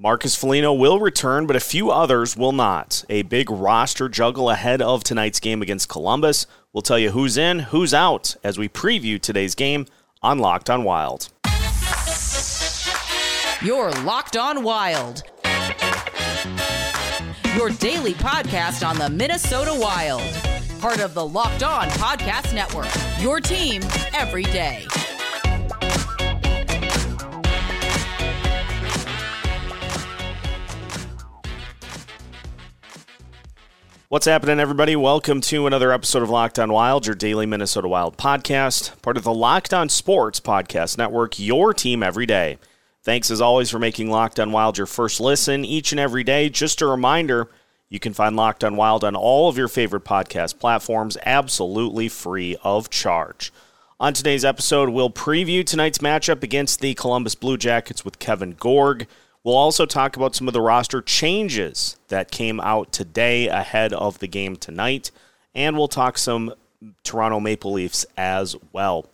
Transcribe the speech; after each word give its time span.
Marcus 0.00 0.36
Foligno 0.36 0.72
will 0.72 1.00
return, 1.00 1.44
but 1.44 1.56
a 1.56 1.60
few 1.60 1.90
others 1.90 2.36
will 2.36 2.52
not. 2.52 3.04
A 3.08 3.22
big 3.22 3.50
roster 3.50 4.08
juggle 4.08 4.48
ahead 4.48 4.80
of 4.80 5.02
tonight's 5.02 5.40
game 5.40 5.60
against 5.60 5.88
Columbus. 5.88 6.46
We'll 6.72 6.82
tell 6.82 7.00
you 7.00 7.10
who's 7.10 7.36
in, 7.36 7.58
who's 7.58 7.92
out 7.92 8.36
as 8.44 8.56
we 8.56 8.68
preview 8.68 9.20
today's 9.20 9.56
game 9.56 9.86
on 10.22 10.38
Locked 10.38 10.70
on 10.70 10.84
Wild. 10.84 11.30
You're 13.60 13.90
Locked 14.04 14.36
on 14.36 14.62
Wild. 14.62 15.24
Your 17.56 17.70
daily 17.70 18.14
podcast 18.14 18.88
on 18.88 18.98
the 18.98 19.10
Minnesota 19.10 19.74
Wild. 19.74 20.22
Part 20.80 21.00
of 21.00 21.12
the 21.14 21.26
Locked 21.26 21.64
on 21.64 21.88
Podcast 21.88 22.54
Network. 22.54 22.86
Your 23.20 23.40
team 23.40 23.82
every 24.14 24.44
day. 24.44 24.86
What's 34.10 34.24
happening, 34.24 34.58
everybody? 34.58 34.96
Welcome 34.96 35.42
to 35.42 35.66
another 35.66 35.92
episode 35.92 36.22
of 36.22 36.30
Locked 36.30 36.58
On 36.58 36.72
Wild, 36.72 37.04
your 37.04 37.14
daily 37.14 37.44
Minnesota 37.44 37.88
Wild 37.88 38.16
podcast, 38.16 39.02
part 39.02 39.18
of 39.18 39.22
the 39.22 39.34
Locked 39.34 39.74
On 39.74 39.90
Sports 39.90 40.40
Podcast 40.40 40.96
Network, 40.96 41.38
your 41.38 41.74
team 41.74 42.02
every 42.02 42.24
day. 42.24 42.56
Thanks 43.02 43.30
as 43.30 43.42
always 43.42 43.68
for 43.68 43.78
making 43.78 44.08
Locked 44.08 44.40
On 44.40 44.50
Wild 44.50 44.78
your 44.78 44.86
first 44.86 45.20
listen 45.20 45.62
each 45.62 45.92
and 45.92 46.00
every 46.00 46.24
day. 46.24 46.48
Just 46.48 46.80
a 46.80 46.86
reminder, 46.86 47.50
you 47.90 48.00
can 48.00 48.14
find 48.14 48.34
Locked 48.34 48.64
On 48.64 48.76
Wild 48.76 49.04
on 49.04 49.14
all 49.14 49.50
of 49.50 49.58
your 49.58 49.68
favorite 49.68 50.04
podcast 50.04 50.58
platforms 50.58 51.18
absolutely 51.26 52.08
free 52.08 52.56
of 52.64 52.88
charge. 52.88 53.52
On 54.00 54.14
today's 54.14 54.42
episode, 54.42 54.88
we'll 54.88 55.10
preview 55.10 55.62
tonight's 55.62 55.98
matchup 55.98 56.42
against 56.42 56.80
the 56.80 56.94
Columbus 56.94 57.34
Blue 57.34 57.58
Jackets 57.58 58.06
with 58.06 58.18
Kevin 58.18 58.52
Gorg. 58.52 59.06
We'll 59.48 59.56
also 59.56 59.86
talk 59.86 60.14
about 60.14 60.34
some 60.34 60.46
of 60.46 60.52
the 60.52 60.60
roster 60.60 61.00
changes 61.00 61.96
that 62.08 62.30
came 62.30 62.60
out 62.60 62.92
today 62.92 63.48
ahead 63.48 63.94
of 63.94 64.18
the 64.18 64.28
game 64.28 64.56
tonight, 64.56 65.10
and 65.54 65.74
we'll 65.74 65.88
talk 65.88 66.18
some 66.18 66.52
Toronto 67.02 67.40
Maple 67.40 67.72
Leafs 67.72 68.04
as 68.18 68.56
well. 68.72 69.08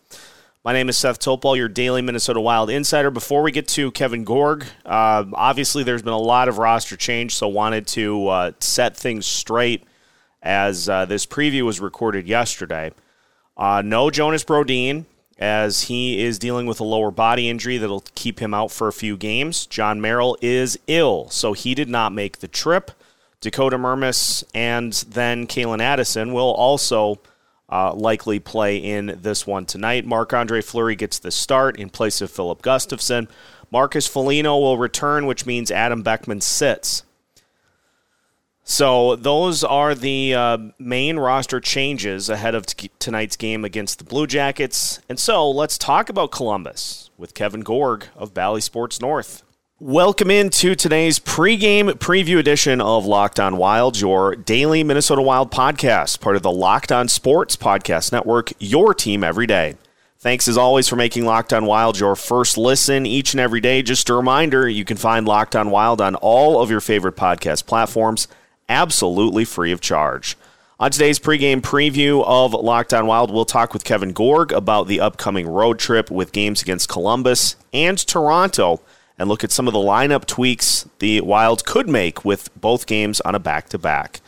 My 0.64 0.72
name 0.72 0.88
is 0.88 0.98
Seth 0.98 1.20
Toupal, 1.20 1.56
your 1.56 1.68
daily 1.68 2.02
Minnesota 2.02 2.40
Wild 2.40 2.68
insider. 2.68 3.12
Before 3.12 3.42
we 3.42 3.52
get 3.52 3.68
to 3.68 3.92
Kevin 3.92 4.24
Gorg, 4.24 4.64
uh, 4.84 5.24
obviously 5.34 5.84
there's 5.84 6.02
been 6.02 6.12
a 6.12 6.18
lot 6.18 6.48
of 6.48 6.58
roster 6.58 6.96
change, 6.96 7.36
so 7.36 7.46
wanted 7.46 7.86
to 7.86 8.26
uh, 8.26 8.52
set 8.58 8.96
things 8.96 9.26
straight 9.26 9.84
as 10.42 10.88
uh, 10.88 11.04
this 11.04 11.26
preview 11.26 11.62
was 11.62 11.78
recorded 11.78 12.26
yesterday. 12.26 12.90
Uh, 13.56 13.82
no 13.84 14.10
Jonas 14.10 14.42
Brodin, 14.42 15.04
as 15.38 15.82
he 15.82 16.22
is 16.22 16.38
dealing 16.38 16.66
with 16.66 16.80
a 16.80 16.84
lower 16.84 17.10
body 17.10 17.48
injury 17.48 17.78
that'll 17.78 18.04
keep 18.14 18.40
him 18.40 18.54
out 18.54 18.70
for 18.70 18.88
a 18.88 18.92
few 18.92 19.16
games. 19.16 19.66
Jon 19.66 20.00
Merrill 20.00 20.36
is 20.40 20.78
ill, 20.86 21.28
so 21.30 21.52
he 21.52 21.74
did 21.74 21.88
not 21.88 22.12
make 22.12 22.38
the 22.38 22.48
trip. 22.48 22.90
Dakota 23.40 23.76
Mermis 23.76 24.44
and 24.54 24.92
then 25.08 25.46
Calen 25.46 25.80
Addison 25.80 26.32
will 26.32 26.52
also 26.52 27.20
uh, 27.68 27.92
likely 27.94 28.38
play 28.38 28.76
in 28.76 29.18
this 29.20 29.46
one 29.46 29.66
tonight. 29.66 30.06
Marc 30.06 30.32
Andre 30.32 30.62
Fleury 30.62 30.96
gets 30.96 31.18
the 31.18 31.30
start 31.30 31.78
in 31.78 31.90
place 31.90 32.20
of 32.20 32.30
Filip 32.30 32.62
Gustavsson. 32.62 33.28
Marcus 33.70 34.06
Foligno 34.06 34.56
will 34.58 34.78
return, 34.78 35.26
which 35.26 35.46
means 35.46 35.70
Adam 35.70 36.02
Beckman 36.02 36.40
sits. 36.40 37.02
So 38.66 39.14
those 39.16 39.62
are 39.62 39.94
the 39.94 40.34
uh, 40.34 40.58
main 40.78 41.18
roster 41.18 41.60
changes 41.60 42.30
ahead 42.30 42.54
of 42.54 42.64
t- 42.64 42.90
tonight's 42.98 43.36
game 43.36 43.62
against 43.62 43.98
the 43.98 44.04
Blue 44.04 44.26
Jackets. 44.26 45.00
And 45.06 45.20
so 45.20 45.50
let's 45.50 45.76
talk 45.76 46.08
about 46.08 46.32
Columbus 46.32 47.10
with 47.18 47.34
Kevin 47.34 47.60
Gorg 47.60 48.06
of 48.16 48.32
Bally 48.32 48.62
Sports 48.62 49.02
North. 49.02 49.42
Welcome 49.78 50.30
into 50.30 50.74
today's 50.74 51.18
pregame 51.18 51.90
preview 51.90 52.38
edition 52.38 52.80
of 52.80 53.04
Locked 53.04 53.38
On 53.38 53.58
Wild, 53.58 54.00
your 54.00 54.34
daily 54.34 54.82
Minnesota 54.82 55.20
Wild 55.20 55.50
podcast, 55.50 56.20
part 56.20 56.36
of 56.36 56.42
the 56.42 56.50
Locked 56.50 56.90
On 56.90 57.06
Sports 57.06 57.56
Podcast 57.56 58.12
Network, 58.12 58.50
your 58.58 58.94
team 58.94 59.22
every 59.22 59.46
day. 59.46 59.76
Thanks 60.20 60.48
as 60.48 60.56
always 60.56 60.88
for 60.88 60.96
making 60.96 61.26
Locked 61.26 61.52
On 61.52 61.66
Wild 61.66 61.98
your 62.00 62.16
first 62.16 62.56
listen 62.56 63.04
each 63.04 63.34
and 63.34 63.40
every 63.42 63.60
day. 63.60 63.82
Just 63.82 64.08
a 64.08 64.14
reminder, 64.14 64.66
you 64.66 64.86
can 64.86 64.96
find 64.96 65.28
Locked 65.28 65.54
On 65.54 65.70
Wild 65.70 66.00
on 66.00 66.14
all 66.14 66.62
of 66.62 66.70
your 66.70 66.80
favorite 66.80 67.16
podcast 67.16 67.66
platforms 67.66 68.26
absolutely 68.68 69.44
free 69.44 69.72
of 69.72 69.80
charge. 69.80 70.36
On 70.80 70.90
today's 70.90 71.18
pregame 71.18 71.60
preview 71.60 72.24
of 72.26 72.52
Locked 72.52 72.92
On 72.92 73.06
Wild, 73.06 73.32
we'll 73.32 73.44
talk 73.44 73.72
with 73.72 73.84
Kevin 73.84 74.12
Gorg 74.12 74.52
about 74.52 74.88
the 74.88 75.00
upcoming 75.00 75.46
road 75.46 75.78
trip 75.78 76.10
with 76.10 76.32
games 76.32 76.62
against 76.62 76.88
Columbus 76.88 77.56
and 77.72 77.96
Toronto 77.96 78.80
and 79.18 79.28
look 79.28 79.44
at 79.44 79.52
some 79.52 79.68
of 79.68 79.72
the 79.72 79.78
lineup 79.78 80.26
tweaks 80.26 80.88
the 80.98 81.20
Wild 81.20 81.64
could 81.64 81.88
make 81.88 82.24
with 82.24 82.50
both 82.60 82.86
games 82.86 83.20
on 83.20 83.34
a 83.34 83.38
back 83.38 83.68
to 83.68 83.78
back. 83.78 84.20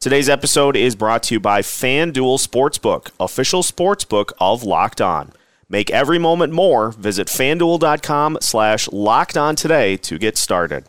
Today's 0.00 0.28
episode 0.28 0.76
is 0.76 0.94
brought 0.94 1.24
to 1.24 1.34
you 1.34 1.40
by 1.40 1.60
FanDuel 1.60 2.38
Sportsbook, 2.38 3.10
official 3.18 3.64
sportsbook 3.64 4.30
of 4.40 4.62
Locked 4.62 5.00
On. 5.00 5.32
Make 5.68 5.90
every 5.90 6.18
moment 6.18 6.52
more. 6.52 6.92
Visit 6.92 7.26
fanduel.com 7.26 8.38
slash 8.40 8.88
locked 8.92 9.36
on 9.36 9.56
today 9.56 9.96
to 9.98 10.16
get 10.16 10.38
started. 10.38 10.84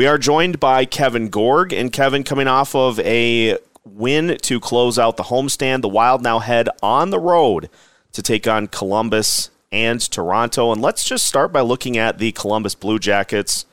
We 0.00 0.06
are 0.06 0.16
joined 0.16 0.58
by 0.58 0.86
Kevin 0.86 1.28
Gorg, 1.28 1.74
and 1.74 1.92
Kevin 1.92 2.24
coming 2.24 2.48
off 2.48 2.74
of 2.74 2.98
a 3.00 3.58
win 3.84 4.38
to 4.38 4.58
close 4.58 4.98
out 4.98 5.18
the 5.18 5.24
homestand. 5.24 5.82
The 5.82 5.90
Wild 5.90 6.22
now 6.22 6.38
head 6.38 6.70
on 6.82 7.10
the 7.10 7.18
road 7.18 7.68
to 8.12 8.22
take 8.22 8.48
on 8.48 8.68
Columbus 8.68 9.50
and 9.70 10.00
Toronto. 10.00 10.72
And 10.72 10.80
let's 10.80 11.04
just 11.04 11.26
start 11.26 11.52
by 11.52 11.60
looking 11.60 11.98
at 11.98 12.16
the 12.16 12.32
Columbus 12.32 12.74
Blue 12.74 12.98
Jackets, 12.98 13.66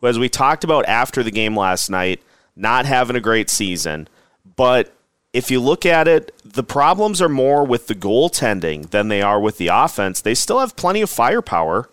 who, 0.00 0.06
as 0.06 0.18
we 0.18 0.30
talked 0.30 0.64
about 0.64 0.86
after 0.86 1.22
the 1.22 1.30
game 1.30 1.54
last 1.54 1.90
night, 1.90 2.22
not 2.56 2.86
having 2.86 3.14
a 3.14 3.20
great 3.20 3.50
season. 3.50 4.08
But 4.56 4.90
if 5.34 5.50
you 5.50 5.60
look 5.60 5.84
at 5.84 6.08
it, 6.08 6.32
the 6.46 6.64
problems 6.64 7.20
are 7.20 7.28
more 7.28 7.62
with 7.62 7.88
the 7.88 7.94
goaltending 7.94 8.88
than 8.88 9.08
they 9.08 9.20
are 9.20 9.38
with 9.38 9.58
the 9.58 9.68
offense. 9.68 10.22
They 10.22 10.34
still 10.34 10.60
have 10.60 10.76
plenty 10.76 11.02
of 11.02 11.10
firepower. 11.10 11.90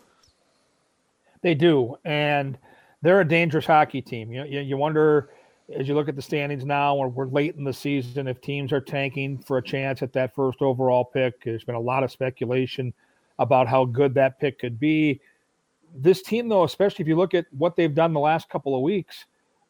They 1.41 1.55
do. 1.55 1.97
And– 2.05 2.57
they're 3.01 3.21
a 3.21 3.27
dangerous 3.27 3.65
hockey 3.65 4.01
team. 4.01 4.31
You, 4.31 4.43
you, 4.45 4.59
you 4.61 4.77
wonder 4.77 5.29
as 5.75 5.87
you 5.87 5.95
look 5.95 6.09
at 6.09 6.15
the 6.15 6.21
standings 6.21 6.65
now, 6.65 6.95
or 6.95 7.07
we're 7.07 7.27
late 7.27 7.55
in 7.55 7.63
the 7.63 7.73
season, 7.73 8.27
if 8.27 8.41
teams 8.41 8.71
are 8.73 8.81
tanking 8.81 9.37
for 9.37 9.57
a 9.57 9.63
chance 9.63 10.01
at 10.01 10.13
that 10.13 10.35
first 10.35 10.61
overall 10.61 11.05
pick. 11.05 11.43
There's 11.43 11.63
been 11.63 11.75
a 11.75 11.79
lot 11.79 12.03
of 12.03 12.11
speculation 12.11 12.93
about 13.39 13.67
how 13.67 13.85
good 13.85 14.13
that 14.15 14.39
pick 14.39 14.59
could 14.59 14.79
be. 14.79 15.21
This 15.95 16.21
team, 16.21 16.47
though, 16.47 16.63
especially 16.63 17.03
if 17.03 17.07
you 17.07 17.15
look 17.15 17.33
at 17.33 17.45
what 17.57 17.75
they've 17.75 17.93
done 17.93 18.13
the 18.13 18.19
last 18.19 18.49
couple 18.49 18.75
of 18.75 18.81
weeks, 18.81 19.25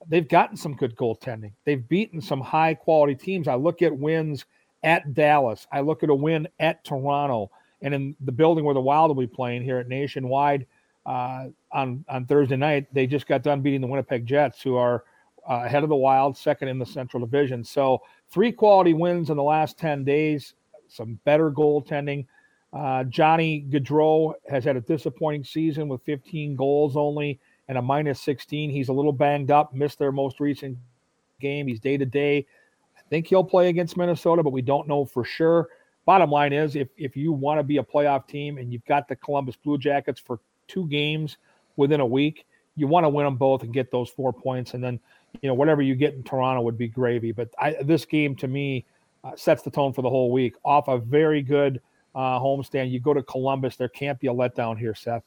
they've 0.07 0.27
gotten 0.27 0.57
some 0.57 0.75
good 0.75 0.95
goaltending. 0.95 1.51
They've 1.65 1.87
beaten 1.87 2.21
some 2.21 2.41
high 2.41 2.73
quality 2.73 3.15
teams. 3.15 3.47
I 3.47 3.55
look 3.55 3.81
at 3.81 3.95
wins 3.95 4.45
at 4.83 5.13
Dallas. 5.13 5.67
I 5.71 5.81
look 5.81 6.03
at 6.03 6.09
a 6.09 6.15
win 6.15 6.47
at 6.59 6.83
Toronto. 6.83 7.51
And 7.81 7.93
in 7.93 8.15
the 8.21 8.31
building 8.31 8.63
where 8.63 8.73
the 8.75 8.81
Wild 8.81 9.09
will 9.09 9.23
be 9.23 9.27
playing 9.27 9.63
here 9.63 9.77
at 9.77 9.87
Nationwide, 9.87 10.65
uh, 11.05 11.45
on 11.71 12.05
on 12.09 12.25
Thursday 12.25 12.57
night. 12.57 12.87
They 12.93 13.07
just 13.07 13.27
got 13.27 13.43
done 13.43 13.61
beating 13.61 13.81
the 13.81 13.87
Winnipeg 13.87 14.25
Jets, 14.25 14.61
who 14.61 14.75
are 14.75 15.03
uh, 15.49 15.63
ahead 15.65 15.83
of 15.83 15.89
the 15.89 15.95
Wild, 15.95 16.37
second 16.37 16.67
in 16.67 16.79
the 16.79 16.85
Central 16.85 17.25
Division. 17.25 17.63
So 17.63 18.01
three 18.29 18.51
quality 18.51 18.93
wins 18.93 19.29
in 19.29 19.37
the 19.37 19.43
last 19.43 19.77
ten 19.77 20.03
days. 20.03 20.53
Some 20.87 21.19
better 21.25 21.51
goaltending. 21.51 22.25
Uh, 22.73 23.03
Johnny 23.05 23.65
Gaudreau 23.69 24.33
has 24.49 24.63
had 24.63 24.77
a 24.77 24.81
disappointing 24.81 25.43
season 25.43 25.89
with 25.89 26.01
15 26.03 26.55
goals 26.55 26.95
only 26.95 27.39
and 27.67 27.77
a 27.77 27.81
minus 27.81 28.21
16. 28.21 28.69
He's 28.69 28.89
a 28.89 28.93
little 28.93 29.11
banged 29.11 29.51
up, 29.51 29.73
missed 29.73 29.99
their 29.99 30.11
most 30.11 30.39
recent 30.39 30.77
game. 31.41 31.67
He's 31.67 31.81
day 31.81 31.97
to 31.97 32.05
day. 32.05 32.45
I 32.97 33.01
think 33.09 33.27
he'll 33.27 33.43
play 33.43 33.67
against 33.67 33.97
Minnesota, 33.97 34.41
but 34.41 34.53
we 34.53 34.61
don't 34.61 34.87
know 34.87 35.03
for 35.03 35.25
sure. 35.25 35.67
Bottom 36.05 36.31
line 36.31 36.53
is, 36.53 36.75
if 36.75 36.87
if 36.97 37.15
you 37.15 37.31
want 37.31 37.59
to 37.59 37.63
be 37.63 37.77
a 37.77 37.83
playoff 37.83 38.27
team 38.27 38.57
and 38.57 38.71
you've 38.71 38.85
got 38.85 39.07
the 39.07 39.15
Columbus 39.15 39.55
Blue 39.55 39.77
Jackets 39.77 40.19
for 40.19 40.39
two 40.71 40.87
games 40.87 41.37
within 41.75 41.99
a 41.99 42.05
week, 42.05 42.45
you 42.75 42.87
want 42.87 43.03
to 43.03 43.09
win 43.09 43.25
them 43.25 43.35
both 43.35 43.63
and 43.63 43.73
get 43.73 43.91
those 43.91 44.09
four 44.09 44.31
points, 44.31 44.73
and 44.73 44.83
then 44.83 44.99
you 45.41 45.47
know 45.47 45.53
whatever 45.53 45.81
you 45.81 45.95
get 45.95 46.13
in 46.13 46.23
Toronto 46.23 46.61
would 46.61 46.77
be 46.77 46.87
gravy. 46.87 47.31
But 47.31 47.49
I, 47.59 47.75
this 47.83 48.05
game 48.05 48.35
to 48.37 48.47
me 48.47 48.85
uh, 49.23 49.35
sets 49.35 49.61
the 49.61 49.71
tone 49.71 49.93
for 49.93 50.01
the 50.01 50.09
whole 50.09 50.31
week. 50.31 50.55
Off 50.63 50.87
a 50.87 50.97
very 50.97 51.41
good 51.41 51.81
uh, 52.15 52.39
homestand, 52.39 52.91
you 52.91 52.99
go 52.99 53.13
to 53.13 53.23
Columbus. 53.23 53.75
There 53.75 53.89
can't 53.89 54.19
be 54.19 54.27
a 54.27 54.33
letdown 54.33 54.77
here, 54.77 54.95
Seth. 54.95 55.23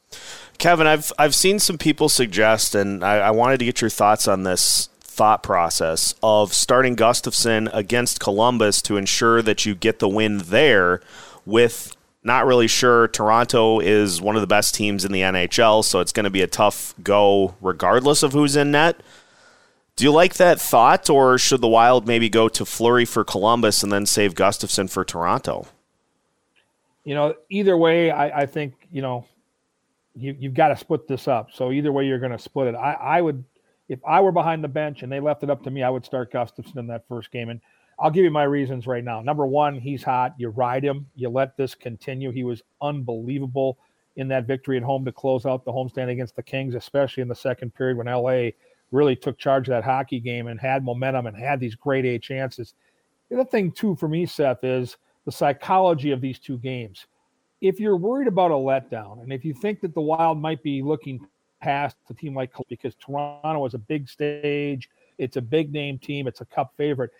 Kevin, 0.57 0.87
I've 0.87 1.11
I've 1.17 1.35
seen 1.35 1.59
some 1.59 1.77
people 1.77 2.09
suggest, 2.09 2.75
and 2.75 3.03
I, 3.03 3.17
I 3.17 3.31
wanted 3.31 3.59
to 3.59 3.65
get 3.65 3.81
your 3.81 3.89
thoughts 3.89 4.27
on 4.27 4.43
this 4.43 4.89
thought 5.01 5.43
process 5.43 6.13
of 6.21 6.53
starting 6.53 6.95
Gustavsson 6.95 7.69
against 7.73 8.19
Columbus 8.19 8.81
to 8.81 8.97
ensure 8.97 9.41
that 9.41 9.65
you 9.65 9.73
get 9.73 9.99
the 9.99 10.09
win 10.09 10.39
there 10.39 10.99
with 11.45 11.94
not 12.25 12.47
really 12.47 12.67
sure. 12.67 13.07
Toronto 13.07 13.79
is 13.79 14.19
one 14.19 14.35
of 14.35 14.41
the 14.41 14.47
best 14.47 14.73
teams 14.73 15.05
in 15.05 15.11
the 15.11 15.21
NHL, 15.21 15.83
so 15.83 15.99
it's 15.99 16.11
going 16.11 16.23
to 16.23 16.31
be 16.31 16.41
a 16.41 16.47
tough 16.47 16.95
go 17.03 17.55
regardless 17.61 18.23
of 18.23 18.33
who's 18.33 18.55
in 18.55 18.71
net. 18.71 18.99
Do 19.95 20.03
you 20.03 20.11
like 20.11 20.33
that 20.33 20.59
thought, 20.59 21.09
or 21.09 21.37
should 21.37 21.61
the 21.61 21.67
Wild 21.67 22.07
maybe 22.07 22.27
go 22.27 22.49
to 22.49 22.65
Fleury 22.65 23.05
for 23.05 23.23
Columbus 23.23 23.83
and 23.83 23.91
then 23.91 24.05
save 24.05 24.33
Gustavsson 24.33 24.89
for 24.89 25.05
Toronto? 25.05 25.67
You 27.05 27.13
know, 27.13 27.35
either 27.49 27.77
way, 27.77 28.09
I, 28.09 28.41
I 28.41 28.45
think, 28.47 28.73
you 28.91 29.03
know, 29.03 29.25
you, 30.15 30.35
you've 30.37 30.55
got 30.55 30.69
to 30.69 30.77
split 30.77 31.07
this 31.07 31.27
up. 31.27 31.49
So 31.53 31.71
either 31.71 31.91
way, 31.91 32.07
you're 32.07 32.19
going 32.19 32.31
to 32.31 32.39
split 32.39 32.67
it. 32.67 32.75
I, 32.75 32.93
I 32.93 33.21
would, 33.21 33.43
if 33.87 33.99
I 34.05 34.19
were 34.21 34.31
behind 34.31 34.63
the 34.63 34.67
bench 34.67 35.03
and 35.03 35.11
they 35.11 35.19
left 35.19 35.43
it 35.43 35.51
up 35.51 35.63
to 35.63 35.71
me, 35.71 35.83
I 35.83 35.89
would 35.89 36.03
start 36.03 36.33
Gustavsson 36.33 36.77
in 36.77 36.87
that 36.87 37.07
first 37.07 37.31
game. 37.31 37.49
And 37.49 37.61
I'll 37.97 38.11
give 38.11 38.23
you 38.23 38.31
my 38.31 38.43
reasons 38.43 38.87
right 38.87 39.03
now. 39.03 39.21
Number 39.21 39.45
one, 39.45 39.79
he's 39.79 40.03
hot. 40.03 40.35
You 40.37 40.49
ride 40.49 40.83
him. 40.83 41.07
You 41.15 41.29
let 41.29 41.55
this 41.55 41.75
continue. 41.75 42.31
He 42.31 42.43
was 42.43 42.61
unbelievable 42.81 43.77
in 44.17 44.27
that 44.29 44.45
victory 44.45 44.77
at 44.77 44.83
home 44.83 45.05
to 45.05 45.11
close 45.11 45.45
out 45.45 45.65
the 45.65 45.71
homestand 45.71 46.09
against 46.09 46.35
the 46.35 46.43
Kings, 46.43 46.75
especially 46.75 47.21
in 47.21 47.27
the 47.27 47.35
second 47.35 47.73
period 47.73 47.97
when 47.97 48.07
LA 48.07 48.49
really 48.91 49.15
took 49.15 49.37
charge 49.37 49.67
of 49.67 49.73
that 49.73 49.83
hockey 49.83 50.19
game 50.19 50.47
and 50.47 50.59
had 50.59 50.83
momentum 50.83 51.25
and 51.25 51.37
had 51.37 51.59
these 51.59 51.75
great 51.75 52.05
A 52.05 52.19
chances. 52.19 52.73
The 53.29 53.39
other 53.39 53.49
thing, 53.49 53.71
too, 53.71 53.95
for 53.95 54.07
me, 54.07 54.25
Seth, 54.25 54.63
is 54.63 54.97
the 55.25 55.31
psychology 55.31 56.11
of 56.11 56.21
these 56.21 56.39
two 56.39 56.57
games. 56.57 57.07
If 57.61 57.79
you're 57.79 57.97
worried 57.97 58.27
about 58.27 58.51
a 58.51 58.55
letdown, 58.55 59.23
and 59.23 59.33
if 59.33 59.43
you 59.43 59.53
think 59.53 59.81
that 59.81 59.93
the 59.93 60.01
Wild 60.01 60.39
might 60.39 60.61
be 60.61 60.81
looking 60.81 61.25
past 61.61 61.95
a 62.09 62.13
team 62.13 62.35
like 62.35 62.51
because 62.69 62.95
Toronto 62.95 63.65
is 63.65 63.73
a 63.73 63.79
big 63.79 64.07
stage, 64.07 64.89
it's 65.17 65.37
a 65.37 65.41
big 65.41 65.71
name 65.71 65.97
team, 65.97 66.27
it's 66.27 66.41
a 66.41 66.45
cup 66.45 66.73
favorite, 66.77 67.11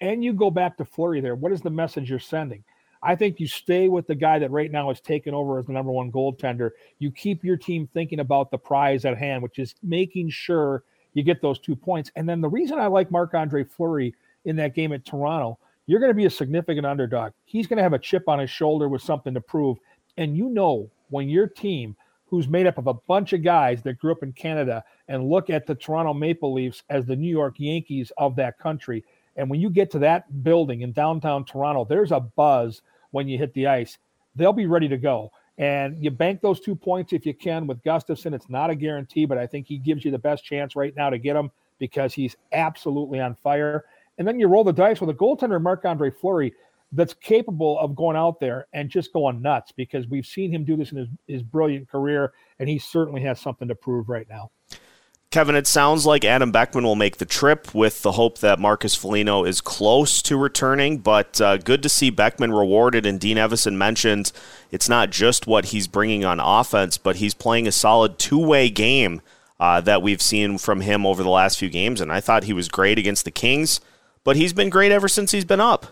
and 0.00 0.24
you 0.24 0.32
go 0.32 0.50
back 0.50 0.76
to 0.78 0.84
Fleury 0.84 1.20
there, 1.20 1.34
what 1.34 1.52
is 1.52 1.60
the 1.60 1.70
message 1.70 2.10
you're 2.10 2.18
sending? 2.18 2.64
I 3.02 3.16
think 3.16 3.40
you 3.40 3.46
stay 3.46 3.88
with 3.88 4.06
the 4.06 4.14
guy 4.14 4.38
that 4.38 4.50
right 4.50 4.70
now 4.70 4.90
is 4.90 5.00
taken 5.00 5.32
over 5.32 5.58
as 5.58 5.66
the 5.66 5.72
number 5.72 5.90
one 5.90 6.12
goaltender. 6.12 6.70
You 6.98 7.10
keep 7.10 7.42
your 7.42 7.56
team 7.56 7.88
thinking 7.92 8.20
about 8.20 8.50
the 8.50 8.58
prize 8.58 9.04
at 9.04 9.16
hand, 9.16 9.42
which 9.42 9.58
is 9.58 9.74
making 9.82 10.30
sure 10.30 10.84
you 11.14 11.22
get 11.22 11.40
those 11.40 11.58
two 11.58 11.74
points. 11.74 12.10
And 12.16 12.28
then 12.28 12.40
the 12.40 12.48
reason 12.48 12.78
I 12.78 12.86
like 12.88 13.10
Marc 13.10 13.34
Andre 13.34 13.64
Fleury 13.64 14.14
in 14.44 14.56
that 14.56 14.74
game 14.74 14.92
at 14.92 15.04
Toronto, 15.04 15.58
you're 15.86 16.00
going 16.00 16.10
to 16.10 16.14
be 16.14 16.26
a 16.26 16.30
significant 16.30 16.86
underdog. 16.86 17.32
He's 17.46 17.66
going 17.66 17.78
to 17.78 17.82
have 17.82 17.94
a 17.94 17.98
chip 17.98 18.28
on 18.28 18.38
his 18.38 18.50
shoulder 18.50 18.88
with 18.88 19.02
something 19.02 19.34
to 19.34 19.40
prove. 19.40 19.78
And 20.18 20.36
you 20.36 20.50
know, 20.50 20.90
when 21.08 21.28
your 21.28 21.46
team, 21.46 21.96
who's 22.26 22.46
made 22.46 22.66
up 22.66 22.78
of 22.78 22.86
a 22.86 22.94
bunch 22.94 23.32
of 23.32 23.42
guys 23.42 23.82
that 23.82 23.98
grew 23.98 24.12
up 24.12 24.22
in 24.22 24.32
Canada 24.32 24.84
and 25.08 25.28
look 25.28 25.50
at 25.50 25.66
the 25.66 25.74
Toronto 25.74 26.14
Maple 26.14 26.52
Leafs 26.52 26.84
as 26.88 27.04
the 27.06 27.16
New 27.16 27.30
York 27.30 27.56
Yankees 27.58 28.12
of 28.18 28.36
that 28.36 28.58
country, 28.58 29.04
and 29.40 29.48
when 29.48 29.58
you 29.58 29.70
get 29.70 29.90
to 29.92 29.98
that 30.00 30.44
building 30.44 30.82
in 30.82 30.92
downtown 30.92 31.46
Toronto, 31.46 31.86
there's 31.86 32.12
a 32.12 32.20
buzz 32.20 32.82
when 33.10 33.26
you 33.26 33.38
hit 33.38 33.54
the 33.54 33.66
ice. 33.66 33.96
They'll 34.36 34.52
be 34.52 34.66
ready 34.66 34.86
to 34.88 34.98
go. 34.98 35.32
And 35.56 36.02
you 36.02 36.10
bank 36.10 36.42
those 36.42 36.60
two 36.60 36.76
points 36.76 37.14
if 37.14 37.24
you 37.24 37.34
can 37.34 37.66
with 37.66 37.82
Gustavsson. 37.82 38.34
It's 38.34 38.50
not 38.50 38.68
a 38.68 38.74
guarantee, 38.74 39.24
but 39.24 39.38
I 39.38 39.46
think 39.46 39.66
he 39.66 39.78
gives 39.78 40.04
you 40.04 40.10
the 40.10 40.18
best 40.18 40.44
chance 40.44 40.76
right 40.76 40.94
now 40.94 41.08
to 41.08 41.18
get 41.18 41.36
him 41.36 41.50
because 41.78 42.12
he's 42.12 42.36
absolutely 42.52 43.18
on 43.18 43.34
fire. 43.34 43.84
And 44.18 44.28
then 44.28 44.38
you 44.38 44.46
roll 44.46 44.62
the 44.62 44.72
dice 44.72 45.00
with 45.00 45.08
a 45.10 45.14
goaltender, 45.14 45.60
Marc 45.60 45.86
Andre 45.86 46.10
Fleury, 46.10 46.52
that's 46.92 47.14
capable 47.14 47.78
of 47.78 47.94
going 47.94 48.16
out 48.16 48.40
there 48.40 48.66
and 48.74 48.90
just 48.90 49.12
going 49.12 49.40
nuts 49.40 49.72
because 49.72 50.06
we've 50.06 50.26
seen 50.26 50.52
him 50.52 50.64
do 50.64 50.76
this 50.76 50.92
in 50.92 50.98
his, 50.98 51.08
his 51.26 51.42
brilliant 51.42 51.88
career, 51.88 52.34
and 52.58 52.68
he 52.68 52.78
certainly 52.78 53.22
has 53.22 53.40
something 53.40 53.68
to 53.68 53.74
prove 53.74 54.10
right 54.10 54.28
now. 54.28 54.50
Kevin, 55.30 55.54
it 55.54 55.68
sounds 55.68 56.06
like 56.06 56.24
Adam 56.24 56.50
Beckman 56.50 56.82
will 56.82 56.96
make 56.96 57.18
the 57.18 57.24
trip 57.24 57.72
with 57.72 58.02
the 58.02 58.12
hope 58.12 58.38
that 58.38 58.58
Marcus 58.58 58.96
Foligno 58.96 59.44
is 59.44 59.60
close 59.60 60.20
to 60.22 60.36
returning, 60.36 60.98
but 60.98 61.40
uh, 61.40 61.56
good 61.56 61.84
to 61.84 61.88
see 61.88 62.10
Beckman 62.10 62.52
rewarded. 62.52 63.06
And 63.06 63.20
Dean 63.20 63.36
Evason 63.36 63.74
mentioned 63.74 64.32
it's 64.72 64.88
not 64.88 65.10
just 65.10 65.46
what 65.46 65.66
he's 65.66 65.86
bringing 65.86 66.24
on 66.24 66.40
offense, 66.40 66.98
but 66.98 67.16
he's 67.16 67.32
playing 67.32 67.68
a 67.68 67.72
solid 67.72 68.18
two 68.18 68.44
way 68.44 68.70
game 68.70 69.22
uh, 69.60 69.80
that 69.82 70.02
we've 70.02 70.20
seen 70.20 70.58
from 70.58 70.80
him 70.80 71.06
over 71.06 71.22
the 71.22 71.30
last 71.30 71.60
few 71.60 71.70
games. 71.70 72.00
And 72.00 72.10
I 72.10 72.18
thought 72.20 72.42
he 72.42 72.52
was 72.52 72.68
great 72.68 72.98
against 72.98 73.24
the 73.24 73.30
Kings, 73.30 73.80
but 74.24 74.34
he's 74.34 74.52
been 74.52 74.68
great 74.68 74.90
ever 74.90 75.06
since 75.06 75.30
he's 75.30 75.44
been 75.44 75.60
up. 75.60 75.86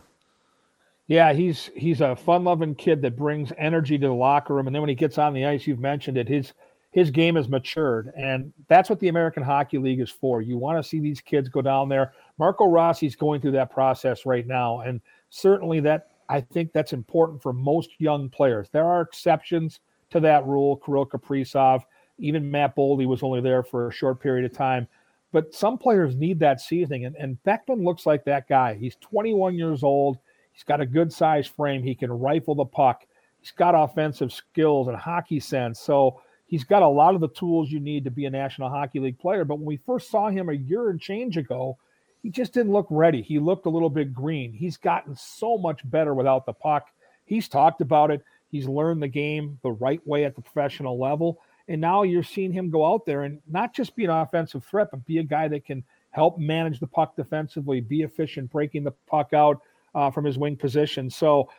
Yeah, 1.06 1.32
he's 1.32 1.70
he's 1.76 2.00
a 2.00 2.16
fun-loving 2.16 2.74
kid 2.74 3.02
that 3.02 3.16
brings 3.16 3.52
energy 3.56 3.98
to 3.98 4.08
the 4.08 4.12
locker 4.12 4.54
room, 4.54 4.66
and 4.66 4.74
then 4.74 4.82
when 4.82 4.88
he 4.88 4.96
gets 4.96 5.16
on 5.16 5.32
the 5.32 5.46
ice, 5.46 5.64
you've 5.64 5.78
mentioned 5.78 6.18
it. 6.18 6.26
His 6.26 6.52
his 6.90 7.10
game 7.10 7.36
has 7.36 7.48
matured. 7.48 8.12
And 8.16 8.52
that's 8.68 8.88
what 8.88 8.98
the 9.00 9.08
American 9.08 9.42
Hockey 9.42 9.78
League 9.78 10.00
is 10.00 10.10
for. 10.10 10.40
You 10.40 10.56
want 10.56 10.82
to 10.82 10.88
see 10.88 11.00
these 11.00 11.20
kids 11.20 11.48
go 11.48 11.60
down 11.60 11.88
there. 11.88 12.12
Marco 12.38 12.66
Rossi's 12.66 13.16
going 13.16 13.40
through 13.40 13.52
that 13.52 13.70
process 13.70 14.24
right 14.24 14.46
now. 14.46 14.80
And 14.80 15.00
certainly 15.28 15.80
that 15.80 16.08
I 16.28 16.40
think 16.40 16.72
that's 16.72 16.92
important 16.92 17.42
for 17.42 17.52
most 17.52 17.90
young 17.98 18.28
players. 18.28 18.68
There 18.72 18.86
are 18.86 19.02
exceptions 19.02 19.80
to 20.10 20.20
that 20.20 20.46
rule. 20.46 20.76
Kirill 20.76 21.06
Kaprizov, 21.06 21.82
even 22.18 22.50
Matt 22.50 22.76
Boldy 22.76 23.06
was 23.06 23.22
only 23.22 23.40
there 23.40 23.62
for 23.62 23.88
a 23.88 23.92
short 23.92 24.20
period 24.20 24.50
of 24.50 24.56
time. 24.56 24.86
But 25.30 25.54
some 25.54 25.76
players 25.76 26.16
need 26.16 26.38
that 26.40 26.60
seasoning. 26.60 27.04
And, 27.04 27.16
and 27.16 27.42
Beckman 27.42 27.84
looks 27.84 28.06
like 28.06 28.24
that 28.24 28.48
guy. 28.48 28.74
He's 28.74 28.96
21 28.96 29.54
years 29.54 29.82
old. 29.82 30.18
He's 30.52 30.62
got 30.62 30.80
a 30.80 30.86
good 30.86 31.12
size 31.12 31.46
frame. 31.46 31.82
He 31.82 31.94
can 31.94 32.10
rifle 32.10 32.54
the 32.54 32.64
puck. 32.64 33.04
He's 33.40 33.50
got 33.50 33.74
offensive 33.74 34.32
skills 34.32 34.88
and 34.88 34.96
hockey 34.96 35.38
sense. 35.38 35.80
So 35.80 36.20
he's 36.48 36.64
got 36.64 36.82
a 36.82 36.88
lot 36.88 37.14
of 37.14 37.20
the 37.20 37.28
tools 37.28 37.70
you 37.70 37.78
need 37.78 38.02
to 38.04 38.10
be 38.10 38.24
a 38.24 38.30
National 38.30 38.70
Hockey 38.70 38.98
League 38.98 39.18
player. 39.18 39.44
But 39.44 39.56
when 39.56 39.66
we 39.66 39.76
first 39.76 40.10
saw 40.10 40.28
him 40.30 40.48
a 40.48 40.54
year 40.54 40.90
and 40.90 41.00
change 41.00 41.36
ago, 41.36 41.78
he 42.22 42.30
just 42.30 42.52
didn't 42.52 42.72
look 42.72 42.88
ready. 42.90 43.22
He 43.22 43.38
looked 43.38 43.66
a 43.66 43.70
little 43.70 43.90
bit 43.90 44.12
green. 44.12 44.52
He's 44.52 44.76
gotten 44.76 45.14
so 45.14 45.56
much 45.56 45.88
better 45.88 46.14
without 46.14 46.46
the 46.46 46.52
puck. 46.52 46.88
He's 47.26 47.48
talked 47.48 47.80
about 47.80 48.10
it. 48.10 48.24
He's 48.50 48.66
learned 48.66 49.02
the 49.02 49.08
game 49.08 49.58
the 49.62 49.72
right 49.72 50.04
way 50.06 50.24
at 50.24 50.34
the 50.34 50.42
professional 50.42 50.98
level. 50.98 51.38
And 51.68 51.80
now 51.80 52.02
you're 52.02 52.22
seeing 52.22 52.50
him 52.50 52.70
go 52.70 52.90
out 52.90 53.04
there 53.04 53.24
and 53.24 53.40
not 53.46 53.74
just 53.74 53.94
be 53.94 54.04
an 54.04 54.10
offensive 54.10 54.64
threat, 54.64 54.88
but 54.90 55.04
be 55.04 55.18
a 55.18 55.22
guy 55.22 55.48
that 55.48 55.66
can 55.66 55.84
help 56.10 56.38
manage 56.38 56.80
the 56.80 56.86
puck 56.86 57.14
defensively, 57.14 57.82
be 57.82 58.02
efficient, 58.02 58.50
breaking 58.50 58.84
the 58.84 58.94
puck 59.06 59.34
out 59.34 59.60
uh, 59.94 60.10
from 60.10 60.24
his 60.24 60.38
wing 60.38 60.56
position. 60.56 61.10
So 61.10 61.50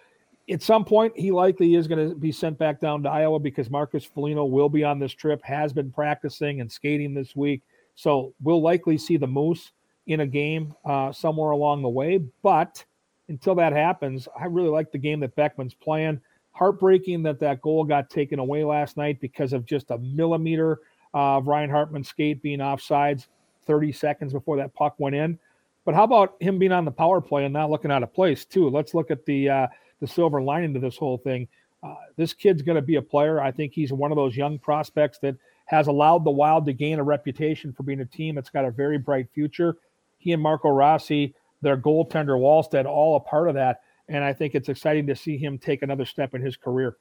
at 0.51 0.61
some 0.63 0.83
point, 0.83 1.17
he 1.17 1.31
likely 1.31 1.75
is 1.75 1.87
going 1.87 2.09
to 2.09 2.15
be 2.15 2.31
sent 2.31 2.57
back 2.57 2.79
down 2.79 3.03
to 3.03 3.09
Iowa 3.09 3.39
because 3.39 3.69
Marcus 3.69 4.03
Foligno 4.03 4.45
will 4.45 4.69
be 4.69 4.83
on 4.83 4.99
this 4.99 5.11
trip, 5.11 5.41
has 5.43 5.73
been 5.73 5.91
practicing 5.91 6.61
and 6.61 6.71
skating 6.71 7.13
this 7.13 7.35
week. 7.35 7.61
So 7.95 8.33
we'll 8.41 8.61
likely 8.61 8.97
see 8.97 9.17
the 9.17 9.27
Moose 9.27 9.71
in 10.07 10.21
a 10.21 10.27
game 10.27 10.73
uh, 10.85 11.11
somewhere 11.11 11.51
along 11.51 11.83
the 11.83 11.89
way. 11.89 12.19
But 12.41 12.83
until 13.27 13.55
that 13.55 13.73
happens, 13.73 14.27
I 14.39 14.45
really 14.45 14.69
like 14.69 14.91
the 14.91 14.97
game 14.97 15.19
that 15.19 15.35
Beckman's 15.35 15.75
playing. 15.75 16.19
Heartbreaking 16.51 17.23
that 17.23 17.39
that 17.39 17.61
goal 17.61 17.83
got 17.83 18.09
taken 18.09 18.39
away 18.39 18.63
last 18.63 18.97
night 18.97 19.21
because 19.21 19.53
of 19.53 19.65
just 19.65 19.91
a 19.91 19.97
millimeter 19.99 20.79
of 21.13 21.47
Ryan 21.47 21.69
Hartman's 21.69 22.09
skate 22.09 22.41
being 22.41 22.59
offsides 22.59 23.27
30 23.65 23.91
seconds 23.91 24.33
before 24.33 24.57
that 24.57 24.73
puck 24.73 24.95
went 24.97 25.15
in. 25.15 25.37
But 25.85 25.95
how 25.95 26.03
about 26.03 26.35
him 26.39 26.59
being 26.59 26.71
on 26.71 26.85
the 26.85 26.91
power 26.91 27.21
play 27.21 27.45
and 27.45 27.53
not 27.53 27.69
looking 27.69 27.91
out 27.91 28.03
of 28.03 28.13
place, 28.13 28.45
too? 28.45 28.69
Let's 28.69 28.93
look 28.93 29.11
at 29.11 29.25
the. 29.25 29.49
Uh, 29.49 29.67
the 29.99 30.07
silver 30.07 30.41
lining 30.41 30.73
to 30.73 30.79
this 30.79 30.97
whole 30.97 31.17
thing. 31.17 31.47
Uh, 31.81 31.95
this 32.17 32.33
kid's 32.33 32.61
going 32.61 32.75
to 32.75 32.81
be 32.81 32.95
a 32.95 33.01
player. 33.01 33.39
I 33.39 33.51
think 33.51 33.73
he's 33.73 33.93
one 33.93 34.11
of 34.11 34.17
those 34.17 34.35
young 34.35 34.59
prospects 34.59 35.19
that 35.19 35.35
has 35.65 35.87
allowed 35.87 36.25
the 36.25 36.31
Wild 36.31 36.65
to 36.65 36.73
gain 36.73 36.99
a 36.99 37.03
reputation 37.03 37.71
for 37.71 37.83
being 37.83 38.01
a 38.01 38.05
team 38.05 38.35
that's 38.35 38.49
got 38.49 38.65
a 38.65 38.71
very 38.71 38.97
bright 38.97 39.27
future. 39.33 39.77
He 40.17 40.33
and 40.33 40.41
Marco 40.41 40.69
Rossi, 40.69 41.35
their 41.61 41.77
goaltender 41.77 42.37
Wallstedt, 42.37 42.85
all 42.85 43.15
a 43.15 43.19
part 43.19 43.47
of 43.47 43.55
that. 43.55 43.81
And 44.09 44.23
I 44.23 44.33
think 44.33 44.55
it's 44.55 44.67
exciting 44.67 45.05
to 45.07 45.15
see 45.15 45.37
him 45.37 45.59
take 45.59 45.83
another 45.83 46.05
step 46.05 46.33
in 46.33 46.41
his 46.41 46.57
career. 46.57 46.97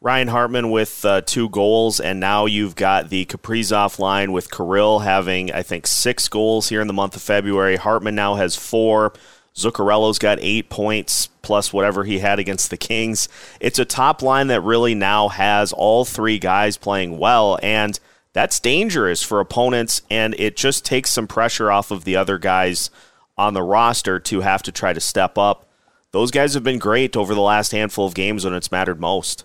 Ryan 0.00 0.28
Hartman 0.28 0.70
with 0.70 1.04
uh, 1.04 1.20
two 1.20 1.50
goals, 1.50 2.00
and 2.00 2.18
now 2.18 2.46
you've 2.46 2.74
got 2.74 3.10
the 3.10 3.26
Kaprizov 3.26 3.98
line 3.98 4.32
with 4.32 4.50
Kirill 4.50 5.00
having, 5.00 5.52
I 5.52 5.62
think, 5.62 5.86
six 5.86 6.28
goals 6.28 6.70
here 6.70 6.80
in 6.80 6.86
the 6.86 6.94
month 6.94 7.14
of 7.16 7.22
February. 7.22 7.76
Hartman 7.76 8.14
now 8.14 8.34
has 8.34 8.56
four. 8.56 9.12
Zuccarello's 9.56 10.18
got 10.18 10.38
eight 10.40 10.68
points 10.68 11.28
plus 11.40 11.72
whatever 11.72 12.04
he 12.04 12.18
had 12.18 12.38
against 12.38 12.68
the 12.70 12.76
Kings. 12.76 13.28
It's 13.58 13.78
a 13.78 13.84
top 13.84 14.20
line 14.20 14.48
that 14.48 14.60
really 14.60 14.94
now 14.94 15.28
has 15.28 15.72
all 15.72 16.04
three 16.04 16.38
guys 16.38 16.76
playing 16.76 17.18
well, 17.18 17.58
and 17.62 17.98
that's 18.34 18.60
dangerous 18.60 19.22
for 19.22 19.40
opponents, 19.40 20.02
and 20.10 20.34
it 20.38 20.56
just 20.56 20.84
takes 20.84 21.10
some 21.10 21.26
pressure 21.26 21.70
off 21.70 21.90
of 21.90 22.04
the 22.04 22.16
other 22.16 22.36
guys 22.36 22.90
on 23.38 23.54
the 23.54 23.62
roster 23.62 24.18
to 24.20 24.40
have 24.42 24.62
to 24.64 24.72
try 24.72 24.92
to 24.92 25.00
step 25.00 25.38
up. 25.38 25.66
Those 26.12 26.30
guys 26.30 26.54
have 26.54 26.64
been 26.64 26.78
great 26.78 27.16
over 27.16 27.34
the 27.34 27.40
last 27.40 27.72
handful 27.72 28.06
of 28.06 28.14
games 28.14 28.44
when 28.44 28.54
it's 28.54 28.70
mattered 28.70 29.00
most. 29.00 29.44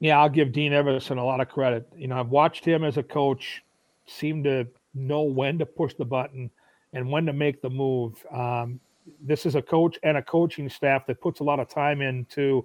Yeah, 0.00 0.20
I'll 0.20 0.28
give 0.28 0.52
Dean 0.52 0.72
Evason 0.72 1.18
a 1.18 1.22
lot 1.22 1.40
of 1.40 1.48
credit. 1.48 1.88
You 1.96 2.08
know, 2.08 2.20
I've 2.20 2.28
watched 2.28 2.64
him 2.64 2.84
as 2.84 2.98
a 2.98 3.02
coach 3.02 3.62
seem 4.06 4.44
to 4.44 4.66
know 4.94 5.22
when 5.22 5.58
to 5.58 5.66
push 5.66 5.94
the 5.94 6.04
button 6.04 6.50
and 6.92 7.10
when 7.10 7.26
to 7.26 7.32
make 7.32 7.62
the 7.62 7.70
move. 7.70 8.14
Um, 8.30 8.80
this 9.20 9.46
is 9.46 9.54
a 9.54 9.62
coach 9.62 9.98
and 10.02 10.16
a 10.16 10.22
coaching 10.22 10.68
staff 10.68 11.06
that 11.06 11.20
puts 11.20 11.40
a 11.40 11.44
lot 11.44 11.60
of 11.60 11.68
time 11.68 12.00
into 12.00 12.64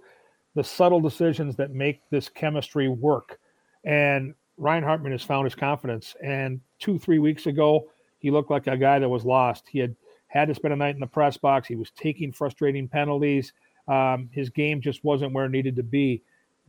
the 0.55 0.63
subtle 0.63 1.00
decisions 1.00 1.55
that 1.55 1.72
make 1.72 2.01
this 2.10 2.29
chemistry 2.29 2.88
work. 2.88 3.39
And 3.84 4.34
Ryan 4.58 4.84
Hartman 4.84 5.12
has 5.12 5.24
found 5.24 5.46
his 5.46 5.55
confidence. 5.55 6.15
And 6.24 6.60
two, 6.79 7.00
three 7.00 7.19
weeks 7.19 7.46
ago, 7.46 7.89
he 8.19 8.31
looked 8.31 8.51
like 8.51 8.67
a 8.67 8.77
guy 8.77 9.00
that 9.00 9.10
was 9.10 9.25
lost. 9.25 9.67
He 9.69 9.79
had 9.79 9.96
had 10.27 10.48
to 10.48 10.55
spend 10.55 10.74
a 10.74 10.77
night 10.77 10.93
in 10.93 11.00
the 11.00 11.08
press 11.08 11.38
box. 11.38 11.67
He 11.67 11.75
was 11.75 11.91
taking 11.91 12.31
frustrating 12.31 12.88
penalties. 12.88 13.53
Um, 13.88 14.29
his 14.31 14.50
game 14.50 14.81
just 14.81 15.03
wasn't 15.03 15.34
where 15.34 15.46
it 15.46 15.51
needed 15.51 15.75
to 15.77 15.84
be. 15.84 16.22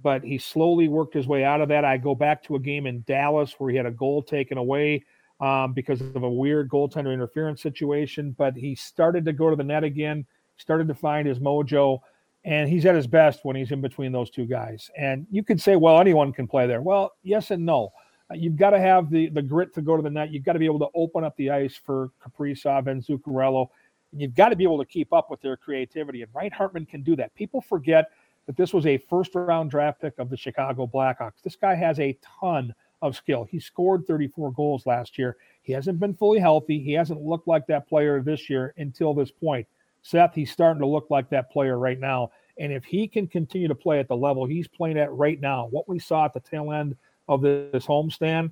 But 0.03 0.25
he 0.25 0.39
slowly 0.39 0.89
worked 0.89 1.13
his 1.13 1.27
way 1.27 1.45
out 1.45 1.61
of 1.61 1.69
that. 1.69 1.85
I 1.85 1.99
go 1.99 2.15
back 2.15 2.43
to 2.45 2.55
a 2.55 2.61
game 2.61 2.87
in 2.87 3.03
Dallas 3.07 3.55
where 3.59 3.71
he 3.71 3.77
had 3.77 3.87
a 3.87 3.91
goal 3.91 4.23
taken 4.23 4.57
away 4.57 5.05
um, 5.41 5.73
because 5.73 6.01
of 6.01 6.23
a 6.23 6.31
weird 6.31 6.69
goaltender 6.69 7.13
interference 7.13 7.63
situation. 7.63 8.35
But 8.37 8.57
he 8.57 8.75
started 8.75 9.25
to 9.25 9.33
go 9.33 9.51
to 9.51 9.57
the 9.57 9.65
net 9.65 9.85
again, 9.85 10.27
started 10.57 10.89
to 10.89 10.95
find 10.95 11.27
his 11.27 11.39
mojo. 11.39 12.01
And 12.45 12.71
he's 12.71 12.87
at 12.87 12.95
his 12.95 13.07
best 13.07 13.41
when 13.43 13.55
he's 13.55 13.71
in 13.71 13.83
between 13.83 14.13
those 14.13 14.31
two 14.31 14.47
guys. 14.47 14.91
And 14.97 15.27
you 15.31 15.43
could 15.43 15.61
say, 15.61 15.77
well, 15.77 16.01
anyone 16.01 16.33
can 16.33 16.47
play 16.47 16.67
there. 16.67 16.81
Well, 16.81 17.13
yes 17.23 17.51
and 17.51 17.67
no. 17.67 17.93
Uh, 18.31 18.35
you've 18.35 18.57
got 18.57 18.71
to 18.71 18.81
have 18.81 19.11
the, 19.11 19.29
the 19.29 19.43
grit 19.43 19.75
to 19.75 19.83
go 19.83 19.97
to 19.97 20.03
the 20.03 20.09
net. 20.09 20.31
You've 20.31 20.45
got 20.45 20.55
to 20.55 20.59
be 20.59 20.65
able 20.65 20.79
to 20.79 20.89
open 20.95 21.23
up 21.23 21.37
the 21.37 21.51
ice 21.51 21.77
for 21.77 22.11
Kaprizov 22.25 22.87
and 22.87 23.05
Zuccarello. 23.05 23.69
And 24.13 24.23
you've 24.23 24.35
got 24.35 24.49
to 24.49 24.57
be 24.57 24.65
able 24.65 24.79
to 24.79 24.87
keep 24.87 25.13
up 25.13 25.31
with 25.31 25.43
their 25.43 25.57
creativity. 25.57 26.23
And 26.23 26.31
Ryan 26.35 26.53
Hartman 26.53 26.87
can 26.87 27.03
do 27.03 27.15
that. 27.17 27.35
People 27.35 27.61
forget 27.61 28.07
that 28.47 28.57
this 28.57 28.73
was 28.73 28.87
a 28.87 28.97
first 28.97 29.35
round 29.35 29.71
draft 29.71 30.01
pick 30.01 30.19
of 30.19 30.31
the 30.31 30.37
Chicago 30.37 30.87
Blackhawks. 30.87 31.43
This 31.45 31.57
guy 31.57 31.75
has 31.75 32.01
a 32.01 32.19
ton 32.41 32.75
of 33.03 33.17
skill. 33.17 33.45
He 33.45 33.61
scored 33.61 34.07
34 34.07 34.53
goals 34.53 34.87
last 34.87 35.19
year. 35.19 35.37
He 35.63 35.73
hasn't 35.73 36.01
been 36.01 36.15
fully 36.15 36.39
healthy. 36.39 36.81
He 36.81 36.93
hasn't 36.93 37.23
looked 37.23 37.49
like 37.49 37.67
that 37.67 37.89
player 37.89 38.23
this 38.23 38.51
year 38.51 38.75
until 38.77 39.15
this 39.15 39.31
point. 39.31 39.67
Seth, 40.03 40.35
he's 40.35 40.51
starting 40.51 40.81
to 40.81 40.87
look 40.87 41.11
like 41.11 41.29
that 41.31 41.51
player 41.51 41.79
right 41.79 41.99
now. 41.99 42.31
And 42.59 42.73
if 42.73 42.85
he 42.85 43.07
can 43.07 43.27
continue 43.27 43.69
to 43.69 43.75
play 43.75 43.99
at 44.01 44.09
the 44.09 44.17
level 44.17 44.45
he's 44.45 44.69
playing 44.69 44.99
at 44.99 45.13
right 45.13 45.41
now, 45.41 45.67
what 45.71 45.89
we 45.89 45.99
saw 45.99 46.25
at 46.25 46.35
the 46.35 46.41
tail 46.41 46.73
end 46.73 46.97
of 47.29 47.43
this 47.43 47.87
homestand, 47.87 48.51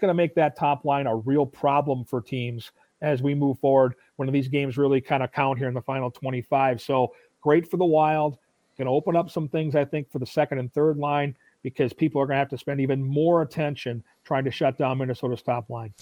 going 0.00 0.08
to 0.08 0.14
make 0.14 0.34
that 0.34 0.56
top 0.56 0.84
line 0.84 1.06
a 1.06 1.16
real 1.16 1.46
problem 1.46 2.04
for 2.04 2.20
teams 2.20 2.72
as 3.00 3.22
we 3.22 3.34
move 3.34 3.58
forward 3.58 3.94
when 4.16 4.30
these 4.30 4.48
games 4.48 4.76
really 4.76 5.00
kind 5.00 5.22
of 5.22 5.32
count 5.32 5.58
here 5.58 5.68
in 5.68 5.74
the 5.74 5.82
final 5.82 6.10
25. 6.10 6.80
So 6.80 7.14
great 7.40 7.70
for 7.70 7.78
the 7.78 7.84
Wild. 7.84 8.38
Going 8.76 8.86
to 8.86 8.92
open 8.92 9.16
up 9.16 9.30
some 9.30 9.48
things, 9.48 9.74
I 9.74 9.84
think, 9.84 10.10
for 10.10 10.18
the 10.18 10.26
second 10.26 10.58
and 10.58 10.72
third 10.72 10.96
line 10.96 11.36
because 11.62 11.92
people 11.92 12.20
are 12.20 12.26
going 12.26 12.34
to 12.34 12.38
have 12.38 12.48
to 12.50 12.58
spend 12.58 12.80
even 12.80 13.02
more 13.02 13.42
attention 13.42 14.02
trying 14.24 14.44
to 14.44 14.50
shut 14.50 14.78
down 14.78 14.98
Minnesota's 14.98 15.42
top 15.42 15.70
line 15.70 15.94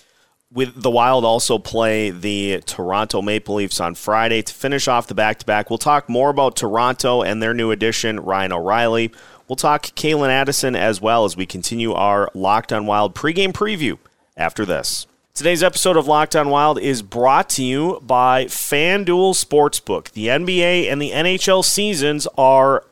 with 0.53 0.83
the 0.83 0.91
Wild 0.91 1.25
also 1.25 1.59
play 1.59 2.11
the 2.11 2.61
Toronto 2.67 3.23
Maple 3.23 3.57
Leafs 3.57 3.81
on 3.81 3.95
Friday 3.95 4.43
to 4.43 4.53
finish 4.53 4.89
off 4.89 5.07
the 5.07 5.15
back 5.15 5.39
to 5.39 5.47
back. 5.47 5.71
We'll 5.71 5.79
talk 5.79 6.09
more 6.09 6.31
about 6.31 6.57
Toronto 6.57 7.23
and 7.23 7.43
their 7.43 7.55
new 7.55 7.71
addition, 7.71 8.19
Ryan 8.21 8.53
O'Reilly. 8.53 9.13
We'll 9.49 9.57
talk 9.57 9.83
Calen 9.83 10.29
Addison 10.29 10.75
as 10.75 11.01
well 11.01 11.25
as 11.25 11.37
we 11.37 11.47
continue 11.47 11.93
our 11.93 12.31
Locked 12.35 12.73
on 12.73 12.87
Wild 12.87 13.15
pregame 13.15 13.53
preview 13.53 13.99
after 14.37 14.65
this. 14.65 15.07
Today's 15.35 15.63
episode 15.63 15.97
of 15.97 16.07
Locked 16.07 16.35
on 16.35 16.51
Wild 16.51 16.81
is 16.81 17.03
brought 17.03 17.49
to 17.51 17.65
you 17.65 18.01
by 18.03 18.47
FanDuel 18.47 19.35
Sportsbook. 19.35 20.11
The 20.11 20.27
NBA 20.27 20.91
and 20.91 21.01
the 21.01 21.11
NHL 21.11 21.65
seasons 21.65 22.27
are 22.37 22.85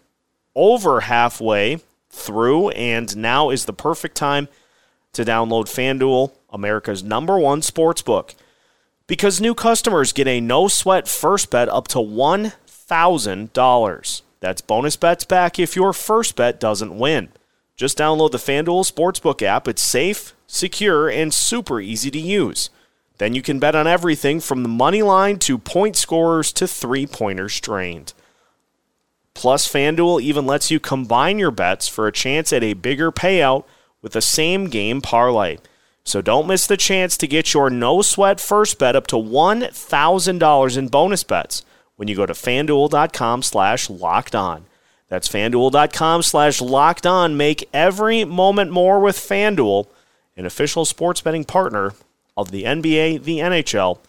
over 0.54 1.00
halfway 1.00 1.80
through, 2.18 2.68
and 2.70 3.16
now 3.16 3.50
is 3.50 3.64
the 3.64 3.72
perfect 3.72 4.16
time 4.16 4.48
to 5.12 5.24
download 5.24 5.66
FanDuel, 5.66 6.32
America's 6.50 7.02
number 7.02 7.38
one 7.38 7.62
sports 7.62 8.02
book. 8.02 8.34
Because 9.06 9.40
new 9.40 9.54
customers 9.54 10.12
get 10.12 10.26
a 10.26 10.40
no 10.40 10.68
sweat 10.68 11.08
first 11.08 11.50
bet 11.50 11.68
up 11.68 11.88
to 11.88 11.98
$1,000. 11.98 14.22
That's 14.40 14.60
bonus 14.60 14.96
bets 14.96 15.24
back 15.24 15.58
if 15.58 15.74
your 15.74 15.92
first 15.92 16.36
bet 16.36 16.60
doesn't 16.60 16.98
win. 16.98 17.30
Just 17.78 17.98
download 17.98 18.32
the 18.32 18.38
FanDuel 18.38 18.90
Sportsbook 18.90 19.40
app. 19.40 19.68
It's 19.68 19.82
safe, 19.82 20.34
secure, 20.48 21.08
and 21.08 21.32
super 21.32 21.80
easy 21.80 22.10
to 22.10 22.18
use. 22.18 22.70
Then 23.18 23.34
you 23.34 23.42
can 23.42 23.58
bet 23.58 23.74
on 23.74 23.86
everything 23.86 24.40
from 24.40 24.62
the 24.62 24.68
money 24.68 25.02
line 25.02 25.38
to 25.40 25.58
point 25.58 25.96
scorers 25.96 26.52
to 26.54 26.66
three 26.66 27.06
pointers 27.06 27.54
strained. 27.54 28.14
Plus, 29.38 29.72
FanDuel 29.72 30.20
even 30.20 30.46
lets 30.46 30.68
you 30.68 30.80
combine 30.80 31.38
your 31.38 31.52
bets 31.52 31.86
for 31.86 32.08
a 32.08 32.12
chance 32.12 32.52
at 32.52 32.64
a 32.64 32.74
bigger 32.74 33.12
payout 33.12 33.62
with 34.02 34.10
the 34.10 34.20
same 34.20 34.64
game 34.64 35.00
parlay. 35.00 35.58
So 36.02 36.20
don't 36.20 36.48
miss 36.48 36.66
the 36.66 36.76
chance 36.76 37.16
to 37.16 37.28
get 37.28 37.54
your 37.54 37.70
no 37.70 38.02
sweat 38.02 38.40
first 38.40 38.80
bet 38.80 38.96
up 38.96 39.06
to 39.06 39.14
$1,000 39.14 40.76
in 40.76 40.88
bonus 40.88 41.22
bets 41.22 41.64
when 41.94 42.08
you 42.08 42.16
go 42.16 42.26
to 42.26 42.32
fanduel.com 42.32 43.44
slash 43.44 43.88
locked 43.88 44.34
on. 44.34 44.64
That's 45.06 45.28
fanduel.com 45.28 46.22
slash 46.24 46.60
locked 46.60 47.06
on. 47.06 47.36
Make 47.36 47.68
every 47.72 48.24
moment 48.24 48.72
more 48.72 48.98
with 48.98 49.16
Fanduel, 49.16 49.86
an 50.36 50.46
official 50.46 50.84
sports 50.84 51.20
betting 51.20 51.44
partner 51.44 51.92
of 52.36 52.50
the 52.50 52.64
NBA, 52.64 53.22
the 53.22 53.38
NHL, 53.38 54.00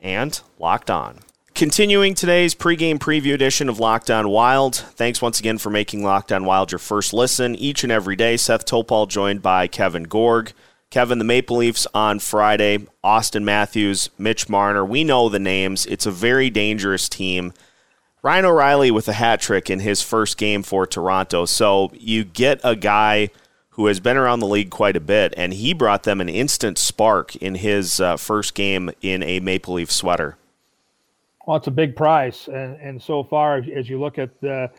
and 0.00 0.40
Locked 0.58 0.90
On. 0.90 1.18
Continuing 1.58 2.14
today's 2.14 2.54
pregame 2.54 3.00
preview 3.00 3.34
edition 3.34 3.68
of 3.68 3.80
Locked 3.80 4.12
On 4.12 4.28
Wild. 4.28 4.76
Thanks 4.76 5.20
once 5.20 5.40
again 5.40 5.58
for 5.58 5.70
making 5.70 6.04
Locked 6.04 6.30
On 6.30 6.44
Wild 6.44 6.70
your 6.70 6.78
first 6.78 7.12
listen 7.12 7.56
each 7.56 7.82
and 7.82 7.90
every 7.90 8.14
day. 8.14 8.36
Seth 8.36 8.64
Toupal 8.64 9.08
joined 9.08 9.42
by 9.42 9.66
Kevin 9.66 10.04
Gorg. 10.04 10.52
Kevin, 10.90 11.18
the 11.18 11.24
Maple 11.24 11.56
Leafs 11.56 11.84
on 11.92 12.20
Friday, 12.20 12.86
Austin 13.02 13.44
Matthews, 13.44 14.08
Mitch 14.16 14.48
Marner. 14.48 14.84
We 14.84 15.02
know 15.02 15.28
the 15.28 15.40
names. 15.40 15.84
It's 15.86 16.06
a 16.06 16.12
very 16.12 16.48
dangerous 16.48 17.08
team. 17.08 17.52
Ryan 18.22 18.44
O'Reilly 18.44 18.92
with 18.92 19.08
a 19.08 19.14
hat 19.14 19.40
trick 19.40 19.68
in 19.68 19.80
his 19.80 20.00
first 20.00 20.38
game 20.38 20.62
for 20.62 20.86
Toronto. 20.86 21.44
So 21.44 21.90
you 21.92 22.22
get 22.22 22.60
a 22.62 22.76
guy 22.76 23.30
who 23.70 23.86
has 23.86 23.98
been 23.98 24.16
around 24.16 24.38
the 24.38 24.46
league 24.46 24.70
quite 24.70 24.96
a 24.96 25.00
bit, 25.00 25.34
and 25.36 25.52
he 25.52 25.74
brought 25.74 26.04
them 26.04 26.20
an 26.20 26.28
instant 26.28 26.78
spark 26.78 27.34
in 27.34 27.56
his 27.56 27.98
uh, 27.98 28.16
first 28.16 28.54
game 28.54 28.92
in 29.02 29.24
a 29.24 29.40
Maple 29.40 29.74
Leaf 29.74 29.90
sweater. 29.90 30.36
Well, 31.48 31.56
it's 31.56 31.66
a 31.66 31.70
big 31.70 31.96
price, 31.96 32.46
and 32.48 32.78
and 32.78 33.02
so 33.02 33.24
far 33.24 33.56
as 33.56 33.88
you 33.88 33.98
look 33.98 34.18
at 34.18 34.38
the, 34.42 34.70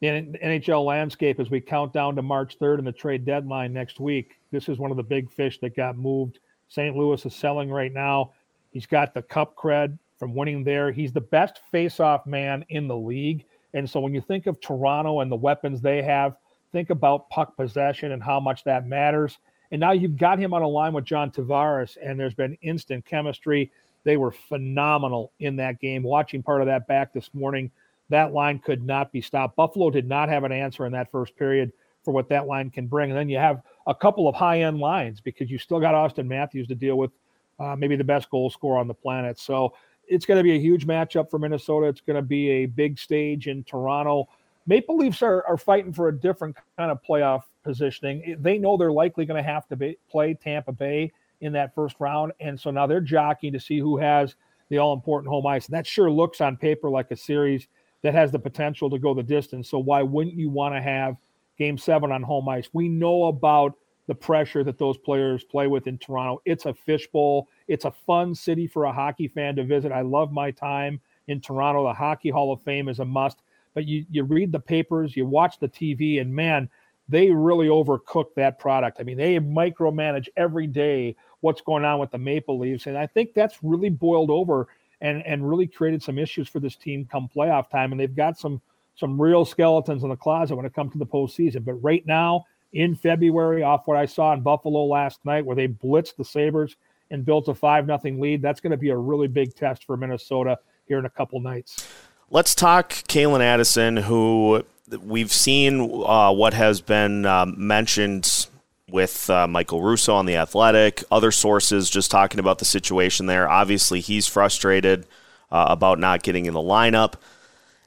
the 0.00 0.06
NHL 0.06 0.82
landscape 0.82 1.38
as 1.38 1.50
we 1.50 1.60
count 1.60 1.92
down 1.92 2.16
to 2.16 2.22
March 2.22 2.58
3rd 2.58 2.78
and 2.78 2.86
the 2.86 2.92
trade 2.92 3.26
deadline 3.26 3.74
next 3.74 4.00
week, 4.00 4.40
this 4.50 4.70
is 4.70 4.78
one 4.78 4.90
of 4.90 4.96
the 4.96 5.02
big 5.02 5.30
fish 5.30 5.58
that 5.60 5.76
got 5.76 5.98
moved. 5.98 6.38
St. 6.68 6.96
Louis 6.96 7.22
is 7.26 7.34
selling 7.34 7.70
right 7.70 7.92
now. 7.92 8.32
He's 8.70 8.86
got 8.86 9.12
the 9.12 9.20
cup 9.20 9.56
cred 9.56 9.98
from 10.18 10.34
winning 10.34 10.64
there. 10.64 10.90
He's 10.90 11.12
the 11.12 11.20
best 11.20 11.60
face-off 11.70 12.24
man 12.24 12.64
in 12.70 12.88
the 12.88 12.96
league, 12.96 13.44
and 13.74 13.88
so 13.88 14.00
when 14.00 14.14
you 14.14 14.22
think 14.22 14.46
of 14.46 14.58
Toronto 14.58 15.20
and 15.20 15.30
the 15.30 15.36
weapons 15.36 15.82
they 15.82 16.00
have, 16.00 16.38
think 16.72 16.88
about 16.88 17.28
puck 17.28 17.58
possession 17.58 18.12
and 18.12 18.22
how 18.22 18.40
much 18.40 18.64
that 18.64 18.86
matters. 18.86 19.36
And 19.70 19.80
now 19.80 19.92
you've 19.92 20.16
got 20.16 20.38
him 20.38 20.54
on 20.54 20.62
a 20.62 20.68
line 20.68 20.94
with 20.94 21.04
John 21.04 21.30
Tavares, 21.30 21.98
and 22.02 22.18
there's 22.18 22.32
been 22.32 22.56
instant 22.62 23.04
chemistry. 23.04 23.70
They 24.06 24.16
were 24.16 24.30
phenomenal 24.30 25.32
in 25.40 25.56
that 25.56 25.80
game. 25.80 26.04
Watching 26.04 26.40
part 26.40 26.60
of 26.60 26.68
that 26.68 26.86
back 26.86 27.12
this 27.12 27.28
morning, 27.34 27.72
that 28.08 28.32
line 28.32 28.60
could 28.60 28.86
not 28.86 29.10
be 29.10 29.20
stopped. 29.20 29.56
Buffalo 29.56 29.90
did 29.90 30.06
not 30.06 30.28
have 30.28 30.44
an 30.44 30.52
answer 30.52 30.86
in 30.86 30.92
that 30.92 31.10
first 31.10 31.36
period 31.36 31.72
for 32.04 32.14
what 32.14 32.28
that 32.28 32.46
line 32.46 32.70
can 32.70 32.86
bring. 32.86 33.10
And 33.10 33.18
then 33.18 33.28
you 33.28 33.38
have 33.38 33.62
a 33.88 33.94
couple 33.94 34.28
of 34.28 34.36
high 34.36 34.62
end 34.62 34.78
lines 34.78 35.20
because 35.20 35.50
you 35.50 35.58
still 35.58 35.80
got 35.80 35.96
Austin 35.96 36.28
Matthews 36.28 36.68
to 36.68 36.76
deal 36.76 36.96
with, 36.96 37.10
uh, 37.58 37.74
maybe 37.74 37.96
the 37.96 38.04
best 38.04 38.30
goal 38.30 38.48
scorer 38.48 38.78
on 38.78 38.86
the 38.86 38.94
planet. 38.94 39.40
So 39.40 39.74
it's 40.06 40.24
going 40.24 40.38
to 40.38 40.44
be 40.44 40.54
a 40.54 40.60
huge 40.60 40.86
matchup 40.86 41.28
for 41.28 41.40
Minnesota. 41.40 41.88
It's 41.88 42.00
going 42.00 42.14
to 42.14 42.22
be 42.22 42.48
a 42.48 42.66
big 42.66 43.00
stage 43.00 43.48
in 43.48 43.64
Toronto. 43.64 44.28
Maple 44.68 44.96
Leafs 44.96 45.20
are, 45.20 45.44
are 45.48 45.56
fighting 45.56 45.92
for 45.92 46.06
a 46.10 46.16
different 46.16 46.56
kind 46.78 46.92
of 46.92 47.02
playoff 47.02 47.42
positioning. 47.64 48.36
They 48.38 48.56
know 48.56 48.76
they're 48.76 48.92
likely 48.92 49.26
going 49.26 49.42
to 49.42 49.48
have 49.48 49.66
to 49.66 49.74
be, 49.74 49.98
play 50.08 50.34
Tampa 50.34 50.70
Bay 50.70 51.10
in 51.40 51.52
that 51.52 51.74
first 51.74 51.96
round. 51.98 52.32
And 52.40 52.58
so 52.58 52.70
now 52.70 52.86
they're 52.86 53.00
jockeying 53.00 53.52
to 53.52 53.60
see 53.60 53.78
who 53.78 53.96
has 53.98 54.34
the 54.68 54.78
all 54.78 54.92
important 54.92 55.30
home 55.30 55.46
ice. 55.46 55.66
And 55.66 55.74
that 55.74 55.86
sure 55.86 56.10
looks 56.10 56.40
on 56.40 56.56
paper 56.56 56.90
like 56.90 57.10
a 57.10 57.16
series 57.16 57.68
that 58.02 58.14
has 58.14 58.30
the 58.30 58.38
potential 58.38 58.90
to 58.90 58.98
go 58.98 59.14
the 59.14 59.22
distance. 59.22 59.68
So 59.68 59.78
why 59.78 60.02
wouldn't 60.02 60.36
you 60.36 60.50
want 60.50 60.74
to 60.74 60.80
have 60.80 61.16
game 61.58 61.78
seven 61.78 62.12
on 62.12 62.22
home 62.22 62.48
ice? 62.48 62.68
We 62.72 62.88
know 62.88 63.24
about 63.24 63.74
the 64.06 64.14
pressure 64.14 64.62
that 64.64 64.78
those 64.78 64.96
players 64.98 65.44
play 65.44 65.66
with 65.66 65.86
in 65.86 65.98
Toronto. 65.98 66.40
It's 66.44 66.66
a 66.66 66.74
fishbowl. 66.74 67.48
It's 67.66 67.84
a 67.84 67.90
fun 67.90 68.34
city 68.34 68.66
for 68.66 68.84
a 68.84 68.92
hockey 68.92 69.28
fan 69.28 69.56
to 69.56 69.64
visit. 69.64 69.92
I 69.92 70.02
love 70.02 70.32
my 70.32 70.50
time 70.50 71.00
in 71.26 71.40
Toronto. 71.40 71.84
The 71.84 71.94
Hockey 71.94 72.30
Hall 72.30 72.52
of 72.52 72.62
Fame 72.62 72.88
is 72.88 73.00
a 73.00 73.04
must. 73.04 73.42
But 73.74 73.84
you, 73.84 74.06
you 74.10 74.22
read 74.24 74.52
the 74.52 74.60
papers, 74.60 75.16
you 75.16 75.26
watch 75.26 75.58
the 75.58 75.68
TV, 75.68 76.20
and 76.20 76.34
man, 76.34 76.70
they 77.08 77.30
really 77.30 77.68
overcook 77.68 78.34
that 78.36 78.58
product. 78.58 78.98
I 79.00 79.04
mean, 79.04 79.16
they 79.16 79.38
micromanage 79.38 80.28
every 80.36 80.66
day 80.66 81.16
what's 81.40 81.60
going 81.60 81.84
on 81.84 82.00
with 82.00 82.10
the 82.10 82.18
Maple 82.18 82.58
Leafs. 82.58 82.86
And 82.86 82.98
I 82.98 83.06
think 83.06 83.34
that's 83.34 83.62
really 83.62 83.90
boiled 83.90 84.30
over 84.30 84.68
and, 85.00 85.24
and 85.24 85.48
really 85.48 85.66
created 85.66 86.02
some 86.02 86.18
issues 86.18 86.48
for 86.48 86.58
this 86.58 86.74
team 86.74 87.06
come 87.10 87.28
playoff 87.34 87.70
time. 87.70 87.92
And 87.92 88.00
they've 88.00 88.14
got 88.14 88.38
some 88.38 88.60
some 88.96 89.20
real 89.20 89.44
skeletons 89.44 90.02
in 90.02 90.08
the 90.08 90.16
closet 90.16 90.56
when 90.56 90.64
it 90.64 90.74
comes 90.74 90.90
to 90.92 90.98
the 90.98 91.06
postseason. 91.06 91.64
But 91.64 91.74
right 91.74 92.04
now, 92.06 92.46
in 92.72 92.94
February, 92.94 93.62
off 93.62 93.86
what 93.86 93.96
I 93.96 94.06
saw 94.06 94.32
in 94.32 94.40
Buffalo 94.40 94.84
last 94.86 95.22
night, 95.24 95.44
where 95.44 95.54
they 95.54 95.68
blitzed 95.68 96.16
the 96.16 96.24
Sabres 96.24 96.76
and 97.10 97.24
built 97.24 97.48
a 97.48 97.54
five 97.54 97.86
nothing 97.86 98.18
lead, 98.20 98.40
that's 98.40 98.60
going 98.60 98.70
to 98.70 98.76
be 98.76 98.88
a 98.88 98.96
really 98.96 99.28
big 99.28 99.54
test 99.54 99.84
for 99.84 99.96
Minnesota 99.98 100.58
here 100.86 100.98
in 100.98 101.04
a 101.04 101.10
couple 101.10 101.38
nights. 101.40 101.86
Let's 102.30 102.54
talk 102.54 102.90
Calen 102.90 103.40
Addison, 103.40 103.98
who 103.98 104.64
we've 105.02 105.32
seen 105.32 105.80
uh, 106.04 106.32
what 106.32 106.54
has 106.54 106.80
been 106.80 107.26
uh, 107.26 107.46
mentioned 107.46 108.46
with 108.88 109.28
uh, 109.28 109.46
Michael 109.46 109.82
Russo 109.82 110.14
on 110.14 110.26
The 110.26 110.36
Athletic, 110.36 111.02
other 111.10 111.32
sources 111.32 111.90
just 111.90 112.10
talking 112.10 112.38
about 112.38 112.58
the 112.58 112.64
situation 112.64 113.26
there. 113.26 113.48
Obviously, 113.48 114.00
he's 114.00 114.26
frustrated 114.26 115.06
uh, 115.50 115.66
about 115.68 115.98
not 115.98 116.22
getting 116.22 116.46
in 116.46 116.54
the 116.54 116.60
lineup. 116.60 117.14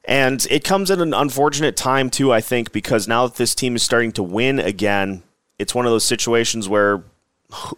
And 0.05 0.45
it 0.49 0.63
comes 0.63 0.91
at 0.91 0.99
an 0.99 1.13
unfortunate 1.13 1.77
time, 1.77 2.09
too, 2.09 2.33
I 2.33 2.41
think, 2.41 2.71
because 2.71 3.07
now 3.07 3.27
that 3.27 3.37
this 3.37 3.53
team 3.55 3.75
is 3.75 3.83
starting 3.83 4.11
to 4.13 4.23
win 4.23 4.59
again, 4.59 5.23
it's 5.57 5.75
one 5.75 5.85
of 5.85 5.91
those 5.91 6.05
situations 6.05 6.67
where 6.67 7.03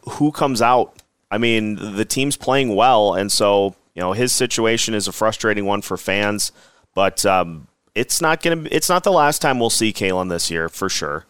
who 0.10 0.32
comes 0.32 0.62
out? 0.62 1.01
I 1.30 1.38
mean, 1.38 1.96
the 1.96 2.06
team's 2.06 2.38
playing 2.38 2.75
well, 2.75 3.13
and 3.13 3.32
so, 3.32 3.75
you 3.96 4.01
know, 4.01 4.13
his 4.13 4.34
situation 4.34 4.94
is 4.94 5.08
a 5.08 5.12
frustrating 5.12 5.66
one 5.66 5.82
for 5.82 5.98
fans. 5.98 6.51
But 6.94 7.25
um, 7.25 7.68
it's 7.95 8.21
not 8.21 8.41
to. 8.41 8.67
It's 8.74 8.89
not 8.89 9.03
the 9.03 9.12
last 9.12 9.41
time 9.41 9.60
we'll 9.60 9.69
see 9.69 9.93
Calen 9.93 10.29
this 10.29 10.50
year 10.50 10.69
for 10.69 10.89
sure. 10.89 11.25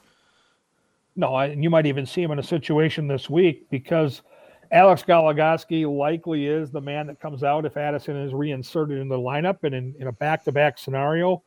No, 1.15 1.35
and 1.37 1.63
you 1.63 1.69
might 1.69 1.85
even 1.85 2.05
see 2.05 2.21
him 2.21 2.31
in 2.31 2.39
a 2.39 2.43
situation 2.43 3.07
this 3.07 3.29
week 3.29 3.69
because 3.69 4.21
Alex 4.71 5.03
Goligoski 5.03 5.85
likely 5.85 6.47
is 6.47 6.71
the 6.71 6.79
man 6.79 7.07
that 7.07 7.19
comes 7.19 7.43
out 7.43 7.65
if 7.65 7.75
Addison 7.75 8.15
is 8.15 8.33
reinserted 8.33 8.97
in 8.97 9.09
the 9.09 9.17
lineup 9.17 9.63
and 9.63 9.75
in, 9.75 9.93
in 9.99 10.07
a 10.07 10.11
back-to-back 10.13 10.77
scenario 10.77 11.43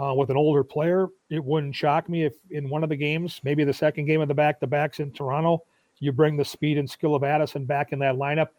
uh, 0.00 0.14
with 0.14 0.30
an 0.30 0.36
older 0.36 0.62
player. 0.62 1.08
It 1.30 1.44
wouldn't 1.44 1.74
shock 1.74 2.08
me 2.08 2.24
if 2.24 2.34
in 2.50 2.68
one 2.68 2.84
of 2.84 2.88
the 2.88 2.96
games, 2.96 3.40
maybe 3.42 3.64
the 3.64 3.72
second 3.72 4.06
game 4.06 4.20
of 4.20 4.28
the 4.28 4.34
back-to-backs 4.34 5.00
in 5.00 5.10
Toronto, 5.10 5.64
you 5.98 6.12
bring 6.12 6.36
the 6.36 6.44
speed 6.44 6.78
and 6.78 6.88
skill 6.88 7.16
of 7.16 7.24
Addison 7.24 7.64
back 7.64 7.92
in 7.92 7.98
that 7.98 8.14
lineup. 8.14 8.50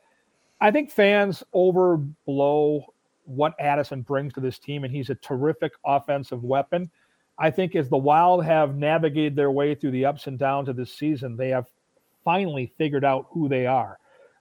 I 0.60 0.72
think 0.72 0.92
fans 0.92 1.42
overblow 1.56 2.84
what 3.30 3.54
Addison 3.60 4.02
brings 4.02 4.34
to 4.34 4.40
this 4.40 4.60
team, 4.60 4.84
and 4.84 4.94
he's 4.94 5.10
a 5.10 5.16
terrific 5.16 5.74
offensive 5.86 6.44
weapon. 6.44 6.90
I 7.38 7.52
think 7.52 7.76
as 7.76 7.88
the 7.88 7.98
Wild 7.98 8.44
have 8.44 8.76
navigated 8.76 9.36
their 9.36 9.52
way 9.52 9.76
through 9.76 9.92
the 9.92 10.06
ups 10.06 10.28
and 10.28 10.38
downs 10.38 10.68
of 10.68 10.76
this 10.76 10.94
season, 10.94 11.38
they 11.38 11.50
have 11.50 11.68
finally 12.26 12.74
figured 12.78 13.06
out 13.06 13.28
who 13.30 13.48
they 13.48 13.66
are. 13.66 13.98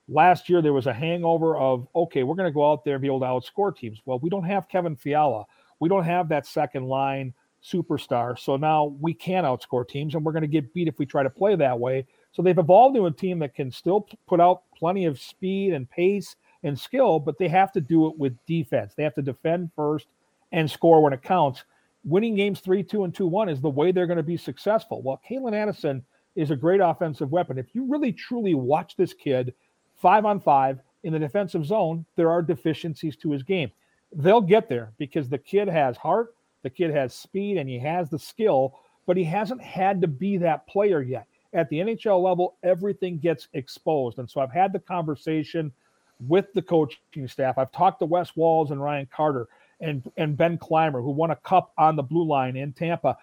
Last 0.09 0.49
year, 0.49 0.63
there 0.63 0.73
was 0.73 0.87
a 0.87 0.93
hangover 0.93 1.57
of, 1.57 1.87
okay, 1.95 2.23
we're 2.23 2.35
going 2.35 2.49
to 2.49 2.55
go 2.55 2.71
out 2.71 2.85
there 2.85 2.95
and 2.95 3.03
be 3.03 3.09
able 3.09 3.21
to 3.21 3.27
outscore 3.27 3.77
teams. 3.77 4.01
Well, 4.05 4.19
we 4.19 4.31
don't 4.31 4.45
have 4.45 4.69
Kevin 4.69 4.97
Fiala. 4.97 5.45
We 5.81 5.89
don't 5.89 6.05
have 6.05 6.29
that 6.31 6.47
second 6.47 6.87
line 6.87 7.35
superstar. 7.63 8.39
So 8.39 8.57
now 8.57 8.97
we 9.01 9.13
can 9.13 9.45
outscore 9.45 9.87
teams, 9.87 10.15
and 10.15 10.25
we're 10.25 10.33
going 10.33 10.43
to 10.43 10.49
get 10.49 10.73
beat 10.73 10.89
if 10.89 10.99
we 10.99 11.07
try 11.07 11.23
to 11.23 11.31
play 11.31 11.57
that 11.57 11.79
way. 11.79 12.07
So 12.33 12.43
they've 12.43 12.59
evolved 12.59 12.97
into 12.97 13.07
a 13.07 13.13
team 13.13 13.39
that 13.41 13.55
can 13.55 13.71
still 13.71 14.09
put 14.27 14.41
out 14.41 14.63
plenty 14.77 15.05
of 15.05 15.21
speed 15.21 15.73
and 15.73 15.89
pace 15.91 16.37
and 16.63 16.79
skill, 16.79 17.19
but 17.19 17.39
they 17.39 17.49
have 17.49 17.73
to 17.73 17.81
do 17.81 18.07
it 18.07 18.19
with 18.19 18.37
defense. 18.47 18.95
They 18.95 19.05
have 19.05 19.15
to 19.15 19.23
defend 19.23 19.71
first 19.75 20.07
and 20.53 20.71
score 20.71 21.03
when 21.03 21.13
it 21.13 21.23
counts. 21.23 21.65
Winning 22.05 22.35
games 22.35 22.61
3 22.61 22.83
2 22.83 23.05
and 23.05 23.15
2 23.15 23.27
1 23.27 23.49
is 23.49 23.61
the 23.61 23.69
way 23.69 23.93
they're 23.93 24.07
going 24.07 24.17
to 24.17 24.23
be 24.23 24.37
successful. 24.37 25.03
Well, 25.03 25.21
Calen 25.29 25.55
Addison 25.55 26.05
is 26.37 26.51
a 26.51 26.57
great 26.57 26.81
offensive 26.81 27.33
weapon. 27.33 27.59
If 27.59 27.75
you 27.75 27.85
really 27.85 28.13
truly 28.13 28.55
watch 28.55 28.97
this 28.97 29.13
kid 29.13 29.55
five 29.97 30.25
on 30.25 30.41
five 30.41 30.81
in 31.03 31.13
the 31.13 31.19
defensive 31.19 31.67
zone, 31.67 32.05
there 32.17 32.31
are 32.31 32.43
deficiencies 32.43 33.17
to 33.17 33.31
his 33.31 33.43
game. 33.43 33.71
They'll 34.15 34.41
get 34.41 34.69
there 34.69 34.93
because 34.99 35.29
the 35.29 35.39
kid 35.39 35.69
has 35.69 35.97
heart, 35.97 36.35
the 36.63 36.71
kid 36.71 36.91
has 36.93 37.15
speed, 37.15 37.59
and 37.59 37.69
he 37.69 37.79
has 37.81 38.09
the 38.09 38.19
skill, 38.19 38.79
but 39.07 39.17
he 39.17 39.25
hasn't 39.25 39.61
had 39.61 40.01
to 40.01 40.09
be 40.09 40.37
that 40.39 40.67
player 40.67 41.03
yet. 41.03 41.27
At 41.55 41.69
the 41.71 41.79
NHL 41.79 42.23
level, 42.23 42.57
everything 42.63 43.19
gets 43.19 43.49
exposed. 43.55 44.19
And 44.19 44.29
so 44.29 44.41
I've 44.41 44.53
had 44.53 44.73
the 44.73 44.79
conversation 44.79 45.73
with 46.27 46.53
the 46.53 46.63
coaching 46.63 47.29
staff. 47.29 47.59
I've 47.59 47.73
talked 47.73 48.01
to 48.01 48.07
Wes 48.07 48.35
Walz 48.37 48.71
and 48.71 48.83
Ryan 48.83 49.09
Carter 49.15 49.49
and, 49.81 50.03
and 50.17 50.37
Ben 50.37 50.59
Clymer, 50.59 51.01
who 51.01 51.11
won 51.11 51.31
a 51.31 51.37
cup 51.37 51.73
on 51.79 51.97
the 51.97 52.03
blue 52.03 52.25
line 52.25 52.57
in 52.57 52.73
Tampa. 52.73 53.17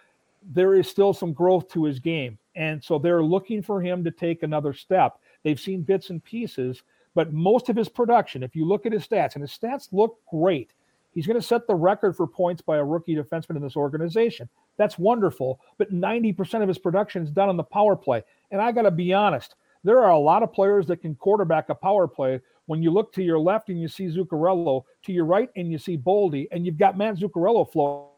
There 0.54 0.76
is 0.76 0.88
still 0.88 1.14
some 1.14 1.34
growth 1.34 1.70
to 1.70 1.84
his 1.84 2.00
game. 2.00 2.38
And 2.56 2.84
so 2.84 2.98
they're 2.98 3.24
looking 3.24 3.62
for 3.62 3.82
him 3.82 4.04
to 4.04 4.12
take 4.12 4.44
another 4.44 4.74
step. 4.74 5.20
They've 5.44 5.60
seen 5.60 5.82
bits 5.82 6.10
and 6.10 6.24
pieces, 6.24 6.84
but 7.14 7.34
most 7.34 7.70
of 7.70 7.76
his 7.76 7.90
production, 7.90 8.44
if 8.44 8.56
you 8.56 8.66
look 8.66 8.86
at 8.86 8.94
his 8.94 9.08
stats, 9.08 9.36
and 9.36 9.42
his 9.42 9.52
stats 9.52 9.90
look 9.92 10.20
great, 10.30 10.72
he's 11.14 11.28
going 11.28 11.40
to 11.40 11.46
set 11.46 11.68
the 11.68 11.76
record 11.76 12.16
for 12.16 12.28
points 12.28 12.62
by 12.62 12.78
a 12.78 12.84
rookie 12.84 13.16
defenseman 13.16 13.58
in 13.58 13.62
this 13.62 13.76
organization. 13.76 14.48
That's 14.78 14.98
wonderful, 14.98 15.60
but 15.78 15.94
90% 15.94 16.62
of 16.62 16.68
his 16.68 16.78
production 16.78 17.24
is 17.24 17.32
done 17.32 17.50
on 17.50 17.58
the 17.58 17.64
power 17.64 17.96
play. 17.96 18.24
And 18.52 18.62
I 18.62 18.72
got 18.72 18.84
to 18.84 18.92
be 18.92 19.14
honest, 19.14 19.56
there 19.84 20.04
are 20.04 20.12
a 20.12 20.20
lot 20.20 20.44
of 20.44 20.52
players 20.52 20.88
that 20.88 21.02
can 21.02 21.16
quarterback 21.16 21.70
a 21.70 21.76
power 21.76 22.08
play. 22.08 22.42
When 22.68 22.82
you 22.82 22.92
look 22.92 23.14
to 23.14 23.24
your 23.24 23.40
left 23.40 23.70
and 23.70 23.80
you 23.80 23.88
see 23.88 24.08
Zuccarello, 24.08 24.84
to 25.04 25.12
your 25.14 25.26
right 25.26 25.50
and 25.56 25.72
you 25.72 25.78
see 25.78 25.98
Boldy, 25.98 26.48
and 26.52 26.66
you've 26.66 26.78
got 26.78 26.98
Matt 26.98 27.18
Zuccarello 27.18 27.72
floating 27.72 28.10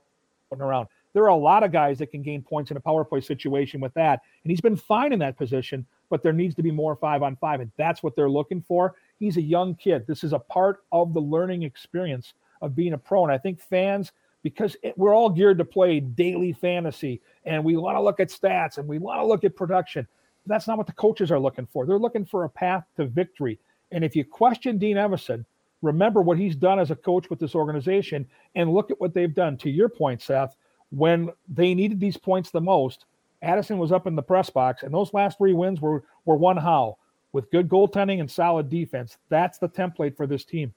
around. 0.62 0.88
There 1.14 1.24
are 1.24 1.30
a 1.30 1.36
lot 1.36 1.64
of 1.64 1.72
guys 1.72 1.98
that 2.00 2.12
can 2.12 2.22
gain 2.22 2.44
points 2.44 2.70
in 2.72 2.78
a 2.78 2.80
power 2.80 3.04
play 3.04 3.22
situation 3.22 3.82
with 3.82 3.94
that. 3.96 4.22
And 4.44 4.52
he's 4.52 4.62
been 4.62 4.76
fine 4.76 5.14
in 5.14 5.20
that 5.20 5.38
position, 5.38 5.86
but 6.10 6.22
there 6.22 6.34
needs 6.34 6.54
to 6.56 6.64
be 6.64 6.72
more 6.72 6.96
five 6.96 7.24
on 7.24 7.36
five. 7.38 7.60
And 7.60 7.72
that's 7.76 8.04
what 8.04 8.16
they're 8.16 8.30
looking 8.30 8.62
for. 8.62 8.96
He's 9.20 9.38
a 9.38 9.42
young 9.42 9.76
kid. 9.76 10.06
This 10.06 10.24
is 10.24 10.34
a 10.34 10.40
part 10.40 10.84
of 10.92 11.14
the 11.14 11.20
learning 11.20 11.64
experience 11.64 12.34
of 12.62 12.76
being 12.76 12.94
a 12.94 12.98
pro. 12.98 13.24
And 13.24 13.32
I 13.32 13.38
think 13.38 13.60
fans, 13.60 14.12
because 14.44 14.78
it, 14.84 14.98
we're 14.98 15.16
all 15.16 15.30
geared 15.30 15.58
to 15.58 15.66
play 15.66 16.00
daily 16.00 16.54
fantasy 16.54 17.22
and 17.46 17.64
we 17.64 17.76
want 17.78 17.98
to 17.98 18.02
look 18.02 18.20
at 18.20 18.30
stats 18.30 18.78
and 18.78 18.88
we 18.88 19.00
want 19.00 19.20
to 19.20 19.26
look 19.26 19.44
at 19.44 19.56
production. 19.56 20.08
That's 20.46 20.68
not 20.68 20.78
what 20.78 20.88
the 20.88 20.94
coaches 20.94 21.32
are 21.32 21.40
looking 21.40 21.66
for. 21.66 21.86
They're 21.86 21.98
looking 22.00 22.26
for 22.26 22.44
a 22.44 22.50
path 22.50 22.86
to 22.96 23.06
victory. 23.06 23.60
And 23.92 24.04
if 24.04 24.16
you 24.16 24.26
question 24.26 24.78
Dean 24.78 24.98
Evason, 24.98 25.46
remember 25.82 26.22
what 26.22 26.38
he's 26.38 26.56
done 26.56 26.80
as 26.80 26.92
a 26.92 26.96
coach 26.96 27.30
with 27.30 27.40
this 27.40 27.56
organization 27.56 28.28
and 28.56 28.74
look 28.74 28.92
at 28.92 29.00
what 29.00 29.14
they've 29.14 29.34
done. 29.34 29.58
To 29.58 29.70
your 29.70 29.90
point, 29.90 30.22
Seth, 30.22 30.56
when 30.90 31.30
they 31.48 31.74
needed 31.74 32.00
these 32.00 32.18
points 32.18 32.50
the 32.50 32.62
most, 32.62 33.06
Addison 33.42 33.78
was 33.78 33.92
up 33.92 34.08
in 34.08 34.16
the 34.16 34.24
press 34.24 34.50
box, 34.50 34.84
and 34.84 34.94
those 34.94 35.14
last 35.14 35.38
three 35.38 35.54
wins 35.54 35.80
were 35.80 36.04
were 36.26 36.36
won 36.36 36.58
how? 36.58 36.98
With 37.34 37.52
good 37.52 37.70
goaltending 37.70 38.20
and 38.20 38.32
solid 38.32 38.70
defense. 38.70 39.18
That's 39.30 39.60
the 39.60 39.70
template 39.70 40.18
for 40.18 40.26
this 40.26 40.44
team. 40.44 40.74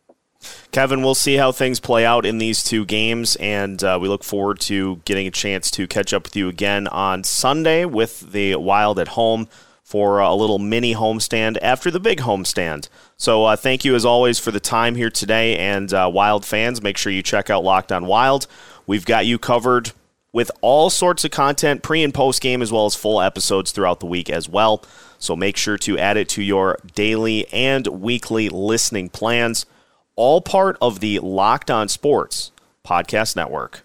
Kevin, 0.73 1.03
we'll 1.03 1.15
see 1.15 1.37
how 1.37 1.53
things 1.53 1.81
play 1.81 2.05
out 2.05 2.25
in 2.25 2.39
these 2.39 2.63
two 2.63 2.85
games, 2.85 3.37
and 3.37 3.83
uh, 3.83 3.99
we 4.01 4.09
look 4.09 4.25
forward 4.25 4.61
to 4.61 4.97
getting 5.05 5.27
a 5.27 5.31
chance 5.31 5.71
to 5.73 5.87
catch 5.87 6.13
up 6.13 6.25
with 6.25 6.37
you 6.37 6.49
again 6.49 6.87
on 6.89 7.25
Sunday 7.25 7.85
with 7.85 8.33
the 8.33 8.57
Wild 8.57 8.99
at 8.99 9.09
home 9.09 9.49
for 9.91 10.21
a 10.21 10.33
little 10.37 10.61
mini 10.61 10.95
homestand 10.95 11.59
after 11.61 11.91
the 11.91 11.99
big 11.99 12.21
homestand. 12.21 12.89
So, 13.17 13.45
uh, 13.45 13.57
thank 13.57 13.85
you 13.85 13.97
as 13.97 14.05
always 14.05 14.39
for 14.39 14.53
the 14.53 14.61
time 14.61 14.95
here 14.95 15.11
today, 15.11 15.57
and 15.57 15.93
uh, 15.93 16.09
Wild 16.13 16.47
fans, 16.47 16.81
make 16.81 16.97
sure 16.97 17.11
you 17.11 17.25
check 17.25 17.51
out 17.51 17.65
Locked 17.65 17.91
On 17.91 18.07
Wild. 18.07 18.47
We've 18.87 19.05
got 19.05 19.27
you 19.27 19.37
covered 19.37 19.91
with 20.33 20.53
all 20.61 20.91
sorts 20.91 21.25
of 21.25 21.33
content 21.33 21.83
pre 21.83 22.05
and 22.05 22.15
post 22.15 22.41
game, 22.41 22.63
as 22.63 22.71
well 22.71 22.87
as 22.87 22.95
full 22.95 23.21
episodes 23.21 23.73
throughout 23.73 23.99
the 23.99 24.07
week 24.07 24.31
as 24.31 24.49
well. 24.49 24.85
So 25.19 25.35
make 25.35 25.57
sure 25.57 25.77
to 25.79 25.99
add 25.99 26.17
it 26.17 26.29
to 26.31 26.43
your 26.43 26.79
daily 26.95 27.53
and 27.53 27.89
weekly 27.89 28.49
listening 28.49 29.09
plans, 29.09 29.67
all 30.15 30.41
part 30.41 30.79
of 30.81 31.01
the 31.01 31.19
Locked 31.19 31.69
On 31.69 31.89
Sports 31.89 32.53
Podcast 32.87 33.35
Network. 33.35 33.83